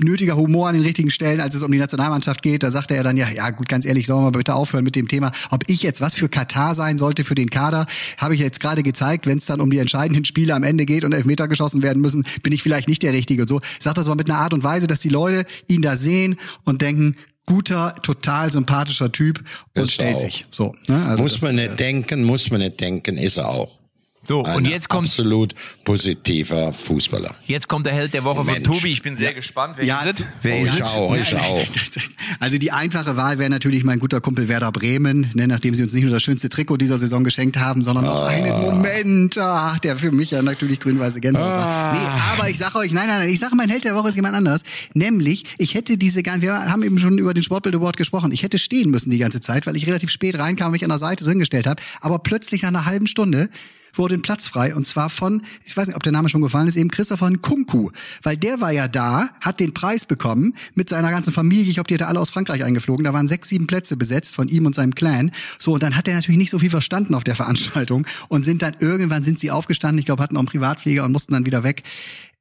[0.02, 3.04] nötiger Humor an den richtigen Stellen, als es um die Nationalmannschaft geht, da sagt er
[3.04, 5.64] dann, ja, ja, gut, ganz ehrlich, sollen wir mal bitte aufhören mit dem Thema, ob
[5.68, 7.86] ich jetzt was für Katar sein sollte für den Kader,
[8.18, 11.04] habe ich jetzt gerade gezeigt, wenn es dann um die entscheidenden Spiele am Ende geht
[11.04, 13.62] und Elfmeter geschossen werden müssen, bin ich vielleicht vielleicht nicht der Richtige und so.
[13.80, 16.82] Sagt das aber mit einer Art und Weise, dass die Leute ihn da sehen und
[16.82, 17.16] denken,
[17.46, 19.44] guter, total sympathischer Typ
[19.76, 20.46] und ist stellt sich.
[20.52, 21.06] So, ne?
[21.06, 23.81] also muss das, man nicht äh, denken, muss man nicht denken, ist er auch.
[24.24, 27.36] So, Ein und jetzt kommt absolut positiver Fußballer.
[27.46, 28.68] Jetzt kommt der Held der Woche Mensch.
[28.68, 28.92] von Tobi.
[28.92, 29.36] Ich bin sehr ja.
[29.36, 29.74] gespannt.
[29.78, 30.26] Wer ja, ist es?
[30.44, 31.66] Wer oh, ist ich auch, ich auch.
[32.40, 35.94] Also die einfache Wahl wäre natürlich mein guter Kumpel Werder Bremen, ne, nachdem sie uns
[35.94, 38.14] nicht nur das schönste Trikot dieser Saison geschenkt haben, sondern ah.
[38.14, 41.58] auch einen Moment, ach, der für mich ja natürlich grün-weiße Gänsehaut ah.
[41.58, 41.94] war.
[41.94, 44.16] Nee, aber ich sage euch, nein, nein, nein, ich sage, mein Held der Woche ist
[44.16, 44.62] jemand anders.
[44.94, 48.60] Nämlich, ich hätte diese, wir haben eben schon über den Sportbild Award gesprochen, ich hätte
[48.60, 51.24] stehen müssen die ganze Zeit, weil ich relativ spät reinkam und mich an der Seite
[51.24, 51.82] so hingestellt habe.
[52.02, 53.50] Aber plötzlich nach einer halben Stunde
[53.94, 56.68] wurde ein Platz frei und zwar von, ich weiß nicht, ob der Name schon gefallen
[56.68, 57.92] ist, eben Christopher Nkunku,
[58.24, 61.66] weil der war ja da, hat den Preis bekommen mit seiner ganzen Familie.
[61.66, 63.04] Ich glaube, die hatte alle aus Frankreich eingeflogen.
[63.04, 65.32] Da waren sechs, sieben Plätze besetzt von ihm und seinem Clan.
[65.60, 68.62] So und dann hat er natürlich nicht so viel verstanden auf der Veranstaltung und sind
[68.62, 70.00] dann irgendwann sind sie aufgestanden.
[70.00, 71.84] Ich glaube, hatten auch einen Privatflieger und mussten dann wieder weg.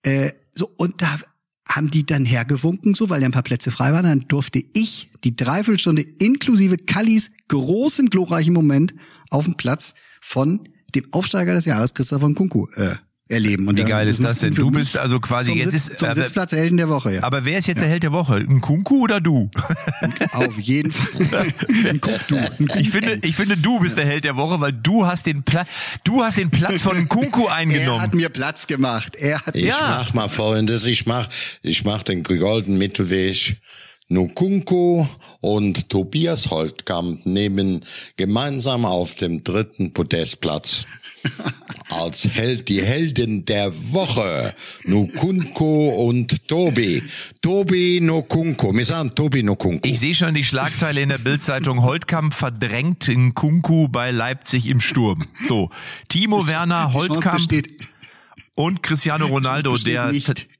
[0.02, 1.18] Äh, so und da
[1.70, 4.04] haben die dann hergewunken, so, weil ja ein paar Plätze frei waren.
[4.04, 8.94] Dann durfte ich die Dreiviertelstunde inklusive Kallis großen, glorreichen Moment
[9.30, 12.96] auf dem Platz von dem Aufsteiger des Jahres, Christoph von Kunku, äh,
[13.30, 13.68] erleben.
[13.68, 14.54] Und Wie geil ist das denn?
[14.54, 17.14] Du bist also quasi jetzt Sitz, ist zum Sitzplatz Helden der Woche.
[17.14, 17.22] Ja.
[17.22, 17.82] Aber wer ist jetzt ja.
[17.84, 18.34] der Held der Woche?
[18.34, 19.50] Ein Kunku oder du?
[20.32, 21.52] Auf jeden Fall.
[21.88, 22.36] Ein du.
[22.80, 25.68] Ich finde, ich finde, du bist der Held der Woche, weil du hast den Platz,
[26.04, 28.00] du hast den Platz von Kunku eingenommen.
[28.00, 29.16] Er hat mir Platz gemacht.
[29.16, 29.76] Er hat ich ja.
[29.80, 30.84] mach mal Folgendes.
[30.86, 31.28] Ich mach,
[31.62, 33.60] ich mach den goldenen Mittelweg.
[34.10, 35.08] Nukunko
[35.40, 37.84] und Tobias Holtkamp nehmen
[38.16, 40.84] gemeinsam auf dem dritten Podestplatz.
[41.90, 44.54] Als Held, die Helden der Woche.
[44.84, 47.02] Nukunko und Tobi.
[47.40, 48.74] Tobi Nukunko.
[48.74, 49.86] Wir sagen Tobi Nukunko.
[49.86, 51.82] Ich sehe schon die Schlagzeile in der Bildzeitung.
[51.82, 55.26] Holtkamp verdrängt Nkunku bei Leipzig im Sturm.
[55.46, 55.70] So.
[56.08, 57.48] Timo Werner, Holtkamp.
[58.54, 60.12] Und Cristiano Ronaldo, der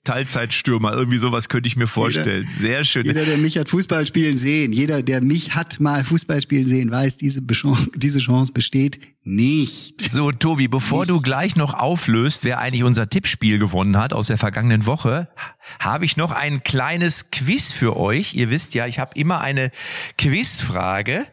[0.05, 0.93] Teilzeitstürmer.
[0.93, 2.49] Irgendwie sowas könnte ich mir vorstellen.
[2.55, 3.05] Jeder, Sehr schön.
[3.05, 6.91] Jeder, der mich hat Fußball spielen sehen, jeder, der mich hat mal Fußball spielen sehen,
[6.91, 7.43] weiß, diese,
[7.95, 10.01] diese Chance besteht nicht.
[10.11, 11.11] So, Tobi, bevor nicht.
[11.11, 15.29] du gleich noch auflöst, wer eigentlich unser Tippspiel gewonnen hat aus der vergangenen Woche,
[15.79, 18.35] habe ich noch ein kleines Quiz für euch.
[18.35, 19.71] Ihr wisst ja, ich habe immer eine
[20.17, 21.27] Quizfrage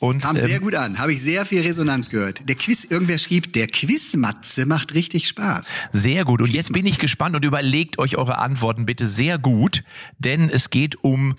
[0.00, 2.48] und, Kam ähm, sehr gut an, habe ich sehr viel Resonanz gehört.
[2.48, 5.72] Der Quiz, irgendwer schrieb, der Quizmatze macht richtig Spaß.
[5.92, 6.40] Sehr gut.
[6.40, 9.84] Und jetzt bin ich gespannt und überlegt euch eure Antworten bitte sehr gut,
[10.18, 11.34] denn es geht um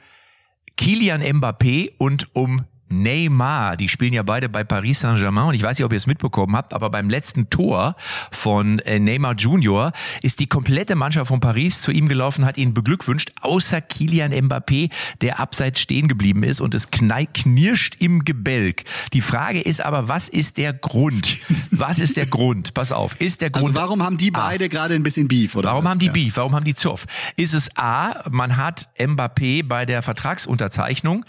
[0.78, 2.62] Kilian Mbappé und um
[2.92, 6.08] Neymar, die spielen ja beide bei Paris Saint-Germain und ich weiß nicht, ob ihr es
[6.08, 7.96] mitbekommen habt, aber beim letzten Tor
[8.32, 12.74] von äh, Neymar Junior ist die komplette Mannschaft von Paris zu ihm gelaufen, hat ihn
[12.74, 18.84] beglückwünscht, außer Kilian Mbappé, der abseits stehen geblieben ist und es knirscht im Gebälk.
[19.14, 21.38] Die Frage ist aber, was ist der Grund?
[21.72, 22.74] Was ist der Grund?
[22.74, 23.78] Pass auf, ist der also Grund.
[23.78, 25.92] Also warum haben die beide A, gerade ein bisschen Beef oder Warum was?
[25.92, 26.12] haben die ja.
[26.12, 26.38] Beef?
[26.38, 27.06] Warum haben die Zoff?
[27.38, 31.26] Ist es A, man hat Mbappé bei der Vertragsunterzeichnung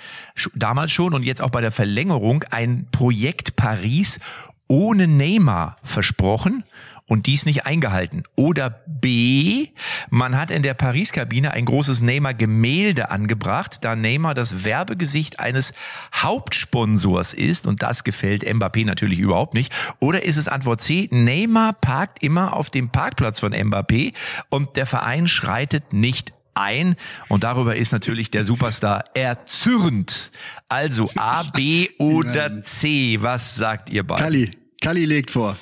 [0.55, 4.19] damals schon und jetzt auch bei der Verlängerung ein Projekt Paris
[4.67, 6.65] ohne Neymar versprochen
[7.07, 8.23] und dies nicht eingehalten.
[8.37, 9.69] Oder B,
[10.09, 15.75] man hat in der Paris-Kabine ein großes Neymar-Gemälde angebracht, da Neymar das Werbegesicht eines
[16.15, 19.73] Hauptsponsors ist und das gefällt Mbappé natürlich überhaupt nicht.
[20.01, 24.15] Oder ist es Antwort C, Neymar parkt immer auf dem Parkplatz von Mbappé
[24.49, 26.97] und der Verein schreitet nicht ein
[27.29, 30.31] und darüber ist natürlich der Superstar erzürnt.
[30.69, 34.23] Also A, B oder C, was sagt ihr beide?
[34.23, 34.51] Kali,
[34.81, 35.57] Kali legt vor.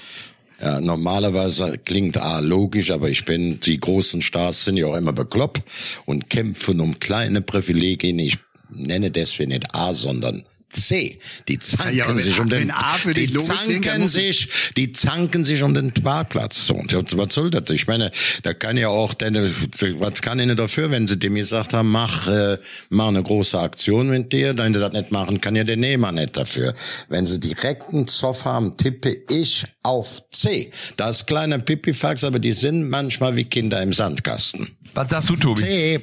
[0.61, 5.12] Ja, normalerweise klingt A logisch, aber ich bin, die großen Stars sind ja auch immer
[5.12, 5.62] bekloppt
[6.05, 8.18] und kämpfen um kleine Privilegien.
[8.18, 8.38] Ich
[8.68, 11.18] nenne deswegen nicht A, sondern C.
[11.48, 12.72] Die zanken ja, sich um den,
[13.14, 16.66] die, die zanken sich, die zanken sich um den Parkplatz.
[16.66, 17.70] So, was soll das?
[17.70, 18.10] Ich meine,
[18.42, 19.54] da kann ja auch, denn,
[19.98, 22.58] was kann ihnen dafür, wenn sie dem gesagt haben, mach, äh,
[22.88, 26.12] mach eine große Aktion mit dir, wenn du das nicht machen, kann ja der Nehmer
[26.12, 26.74] nicht dafür.
[27.08, 30.70] Wenn sie direkten Zoff haben, tippe ich auf C.
[30.96, 34.68] Das ist kleiner Pipifax, aber die sind manchmal wie Kinder im Sandkasten.
[34.94, 35.62] Was sagst du, Tobi?
[35.62, 36.00] C.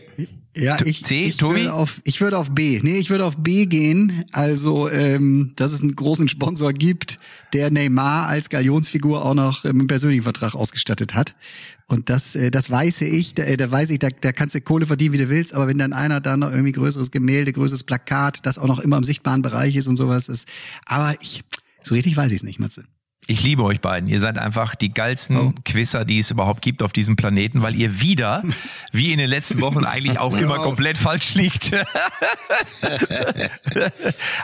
[0.56, 1.58] Ja, ich, C, ich Tobi?
[1.58, 2.80] Würde auf, ich würde auf B.
[2.82, 4.24] Nee, ich würde auf B gehen.
[4.32, 7.20] Also, ähm, dass es einen großen Sponsor gibt,
[7.54, 11.36] der Neymar als Galionsfigur auch noch im ähm, persönlichen Vertrag ausgestattet hat.
[11.88, 14.86] Und das, äh, das weiß ich, da, da weiß ich, da, da kannst du Kohle
[14.86, 18.46] verdienen, wie du willst, aber wenn dann einer da noch irgendwie größeres Gemälde, größeres Plakat,
[18.46, 20.48] das auch noch immer im sichtbaren Bereich ist und sowas ist.
[20.86, 21.44] Aber ich,
[21.84, 22.86] so richtig weiß ich es nicht, Matze.
[23.30, 24.08] Ich liebe euch beiden.
[24.08, 25.54] Ihr seid einfach die geilsten oh.
[25.66, 28.42] Quisser, die es überhaupt gibt auf diesem Planeten, weil ihr wieder,
[28.94, 31.72] wie in den letzten Wochen, eigentlich auch immer komplett falsch liegt.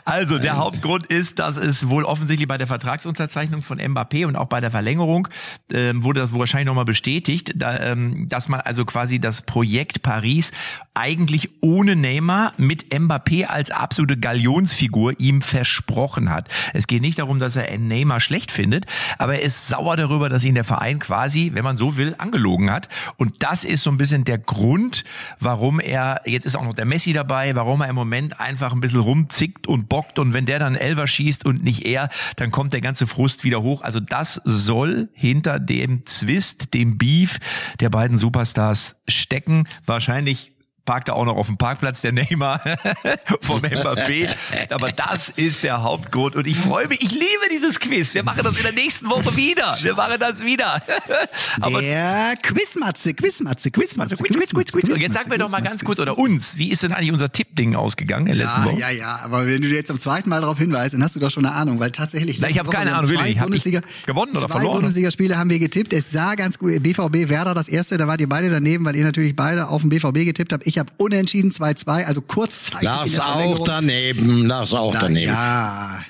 [0.05, 4.47] also, der Hauptgrund ist, dass es wohl offensichtlich bei der Vertragsunterzeichnung von Mbappé und auch
[4.47, 5.29] bei der Verlängerung
[5.71, 10.51] ähm, wurde das wahrscheinlich nochmal bestätigt, da, ähm, dass man also quasi das Projekt Paris
[10.93, 16.49] eigentlich ohne Neymar mit Mbappé als absolute Galionsfigur ihm versprochen hat.
[16.73, 18.85] Es geht nicht darum, dass er Neymar schlecht findet, findet,
[19.17, 22.71] aber er ist sauer darüber, dass ihn der Verein quasi, wenn man so will, angelogen
[22.71, 22.89] hat.
[23.17, 25.03] Und das ist so ein bisschen der Grund,
[25.39, 28.79] warum er, jetzt ist auch noch der Messi dabei, warum er im Moment einfach ein
[28.79, 32.73] bisschen rumzickt und bockt und wenn der dann Elver schießt und nicht er, dann kommt
[32.73, 33.81] der ganze Frust wieder hoch.
[33.81, 37.39] Also das soll hinter dem Zwist, dem Beef
[37.79, 39.67] der beiden Superstars stecken.
[39.85, 40.52] Wahrscheinlich
[40.85, 42.59] parkt er auch noch auf dem Parkplatz der Neymar
[43.41, 44.27] vom Mbappé.
[44.69, 46.35] Aber das ist der Hauptgrund.
[46.35, 48.13] Und ich freue mich, ich liebe dieses Quiz.
[48.13, 49.75] Wir machen das in der nächsten Woche wieder.
[49.81, 50.81] Wir machen das wieder.
[51.61, 54.89] Aber der Quizmatze, Quizmatze, Quizmatze, Quiz, Quiz, Quiz, Quiz.
[54.89, 57.31] Und jetzt sagen wir doch mal ganz kurz, oder uns, wie ist denn eigentlich unser
[57.31, 58.79] Tippding ausgegangen in der letzten ja, Woche?
[58.79, 61.31] Ja, ja, aber wenn du jetzt zum zweiten Mal darauf hinweist, dann hast du doch
[61.31, 63.39] schon eine Ahnung, weil tatsächlich Na, ich habe keine Ahnung, wirklich.
[63.39, 64.81] Hab ich gewonnen oder zwei verloren?
[64.81, 65.93] Bundesligaspiele haben wir getippt.
[65.93, 66.83] Es sah ganz gut.
[66.83, 69.89] BVB Werder das erste, da wart ihr beide daneben, weil ihr natürlich beide auf den
[69.89, 70.67] BVB getippt habt.
[70.67, 72.83] Ich habe unentschieden 2-2, also kurzzeitig.
[72.83, 75.31] Lars auch daneben, Lars auch daneben.
[75.31, 76.03] Ja.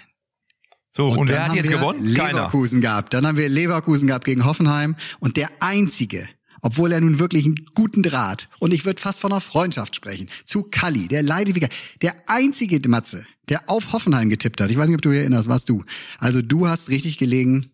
[0.96, 2.04] So, und, und wer hat jetzt gewonnen?
[2.04, 2.92] Leverkusen Keiner.
[2.92, 3.14] gehabt.
[3.14, 4.96] Dann haben wir Leverkusen gehabt gegen Hoffenheim.
[5.20, 6.30] Und der einzige,
[6.62, 10.30] obwohl er nun wirklich einen guten Draht, und ich würde fast von einer Freundschaft sprechen,
[10.46, 11.68] zu Kalli, der leidet wie
[12.02, 14.70] Der einzige Matze, der auf Hoffenheim getippt hat.
[14.70, 15.84] Ich weiß nicht, ob du dich erinnerst, warst du.
[16.20, 17.73] Also du hast richtig gelegen.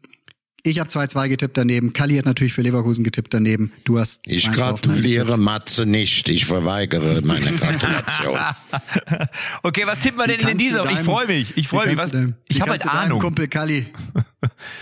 [0.64, 1.93] Ich habe 2-2 getippt daneben.
[1.93, 3.72] Kalli hat natürlich für Leverkusen getippt daneben.
[3.86, 4.22] Du hast.
[4.28, 6.28] Ich gratuliere Matze nicht.
[6.30, 8.39] Ich verweigere meine Gratulation.
[9.64, 10.93] okay, was tippen wir denn in dieser Woche?
[10.93, 11.57] Ich freue mich.
[11.57, 11.97] Ich freue mich.
[11.97, 13.20] Was, deinem, ich habe halt Ahnung.
[13.20, 13.88] Kumpel Kalli.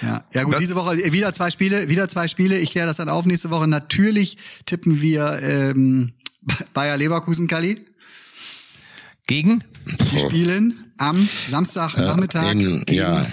[0.02, 2.60] Ja, ja gut, diese Woche wieder zwei Spiele, wieder zwei Spiele.
[2.60, 3.68] Ich kläre das dann auf nächste Woche.
[3.68, 6.14] Natürlich tippen wir ähm,
[6.74, 7.86] Bayer Leverkusen, Kalli.
[9.28, 9.64] Gegen?
[10.12, 12.52] Die spielen am Samstagnachmittag.
[12.52, 13.26] in, ja,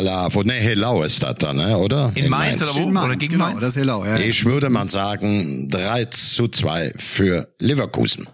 [0.00, 2.12] la, wo, ne, Hellau ist das dann, ne, oder?
[2.14, 2.90] In, in Mainz, Mainz, oder wo?
[2.90, 3.60] Mainz, oder gegen genau, Mainz?
[3.60, 4.18] das ist Hellau, ja.
[4.18, 8.28] Ich würde mal sagen 3 zu 2 für Leverkusen.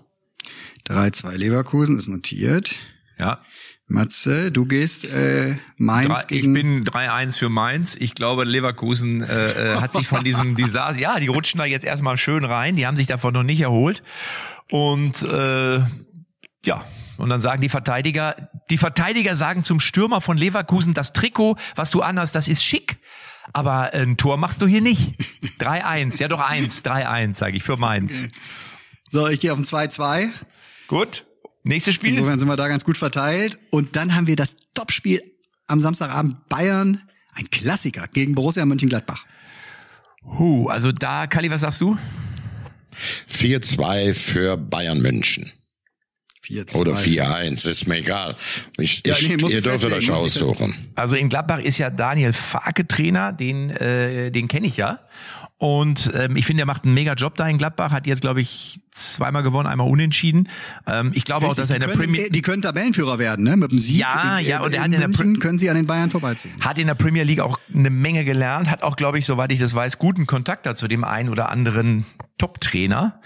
[0.89, 2.77] 3-2 Leverkusen ist notiert.
[3.19, 3.41] Ja.
[3.87, 6.57] Matze, du gehst äh, Mainz Drei, gegen...
[6.57, 7.97] Ich bin 3-1 für Mainz.
[7.99, 11.01] Ich glaube, Leverkusen äh, äh, hat sich von diesem Desaster...
[11.01, 12.77] Ja, die rutschen da jetzt erstmal schön rein.
[12.77, 14.03] Die haben sich davon noch nicht erholt.
[14.71, 15.81] Und äh,
[16.65, 16.85] ja,
[17.19, 21.91] und dann sagen die Verteidiger, die Verteidiger sagen zum Stürmer von Leverkusen, das Trikot, was
[21.91, 22.97] du anhast, das ist schick.
[23.53, 25.15] Aber ein Tor machst du hier nicht.
[25.61, 28.23] 3-1, ja doch 1, 3-1, sage ich, für Mainz.
[28.23, 28.33] Okay.
[29.11, 30.31] So, ich gehe auf ein 2-2.
[30.89, 31.27] Gut.
[31.65, 32.13] Nächstes Spiel.
[32.15, 33.59] Insofern sind wir da ganz gut verteilt.
[33.69, 35.23] Und dann haben wir das Topspiel
[35.67, 37.03] am Samstagabend Bayern,
[37.35, 39.27] ein Klassiker gegen Borussia Mönchengladbach.
[40.25, 41.99] Huh, also da, Kali, was sagst du?
[43.31, 45.53] 4-2 für Bayern München.
[46.43, 48.35] 4, Oder 4-1, ist mir egal.
[48.77, 50.75] Ich, ja, nee, ihr dürft euch aussuchen.
[50.97, 55.01] Also in Gladbach ist ja Daniel Farke Trainer, den, äh, den kenne ich ja.
[55.63, 58.41] Und ähm, ich finde, er macht einen mega Job da in Gladbach, hat jetzt, glaube
[58.41, 60.49] ich, zweimal gewonnen, einmal unentschieden.
[60.89, 63.57] Ähm, ich glaube auch, dass er in der Premier Die können Tabellenführer werden, ne?
[63.57, 63.99] Mit dem Sieg.
[63.99, 66.53] Ja, in, ja, und er hat in der München können sie an den Bayern vorbeiziehen.
[66.59, 69.61] Hat in der Premier League auch eine Menge gelernt, hat auch, glaube ich, soweit ich
[69.61, 72.07] das weiß, guten Kontakt dazu dem einen oder anderen
[72.39, 73.21] Top-Trainer.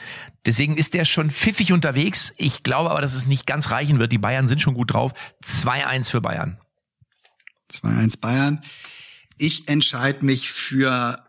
[0.46, 2.32] Deswegen ist der schon pfiffig unterwegs.
[2.36, 4.12] Ich glaube aber, dass es nicht ganz reichen wird.
[4.12, 5.12] Die Bayern sind schon gut drauf.
[5.44, 6.58] 2-1 für Bayern.
[7.70, 8.62] 2-1 Bayern.
[9.38, 11.26] Ich entscheide mich für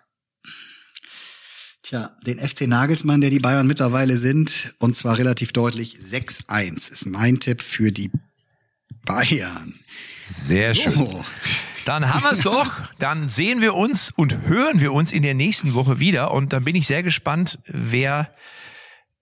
[1.87, 7.05] Tja, den FC Nagelsmann, der die Bayern mittlerweile sind, und zwar relativ deutlich 6-1 ist
[7.05, 8.11] mein Tipp für die
[9.05, 9.73] Bayern.
[10.25, 10.81] Sehr so.
[10.81, 11.23] schön.
[11.85, 12.73] Dann haben wir es doch.
[12.99, 16.31] Dann sehen wir uns und hören wir uns in der nächsten Woche wieder.
[16.31, 18.35] Und dann bin ich sehr gespannt, wer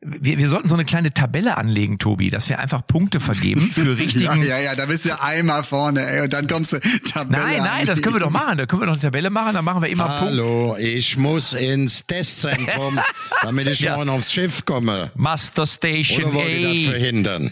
[0.02, 3.98] wir, wir sollten so eine kleine Tabelle anlegen, Tobi, dass wir einfach Punkte vergeben für
[3.98, 4.44] richtigen.
[4.44, 7.44] ja, ja, ja, da bist du einmal vorne, ey, und dann kommst du Tabelle.
[7.44, 7.88] Nein, nein, anlegen.
[7.88, 8.58] das können wir doch machen.
[8.58, 10.26] Da können wir doch eine Tabelle machen, dann machen wir immer Punkte.
[10.26, 10.82] Hallo, Punkt.
[10.82, 13.00] ich muss ins Testzentrum,
[13.42, 13.96] damit ich ja.
[13.96, 15.12] morgen aufs Schiff komme.
[15.16, 17.52] Master Station Oder wollt ihr das verhindern?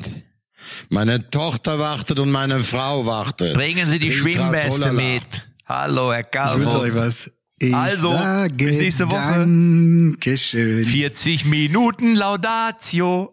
[0.90, 3.54] Meine Tochter wartet und meine Frau wartet.
[3.54, 5.24] Bringen Sie die Schwimmweste mit.
[5.66, 6.60] Hallo, Herr Calvo.
[6.60, 7.32] Ich wünsche euch was.
[7.64, 8.14] Ich also,
[8.56, 9.40] bis nächste Woche.
[9.40, 10.84] Dankeschön.
[10.84, 13.32] 40 Minuten Laudatio.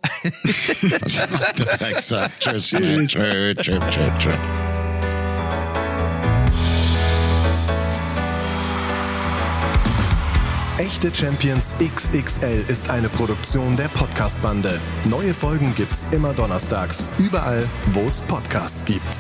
[1.09, 2.15] Tschüss.
[2.39, 2.69] Tschüss.
[3.09, 3.11] Tschüss.
[3.11, 3.81] Tschüss.
[4.19, 4.35] Tschüss.
[10.79, 14.81] Echte Champions XXL ist eine Produktion der Podcast-Bande.
[15.07, 19.19] Neue Folgen gibt's immer donnerstags, überall, wo es Podcasts gibt.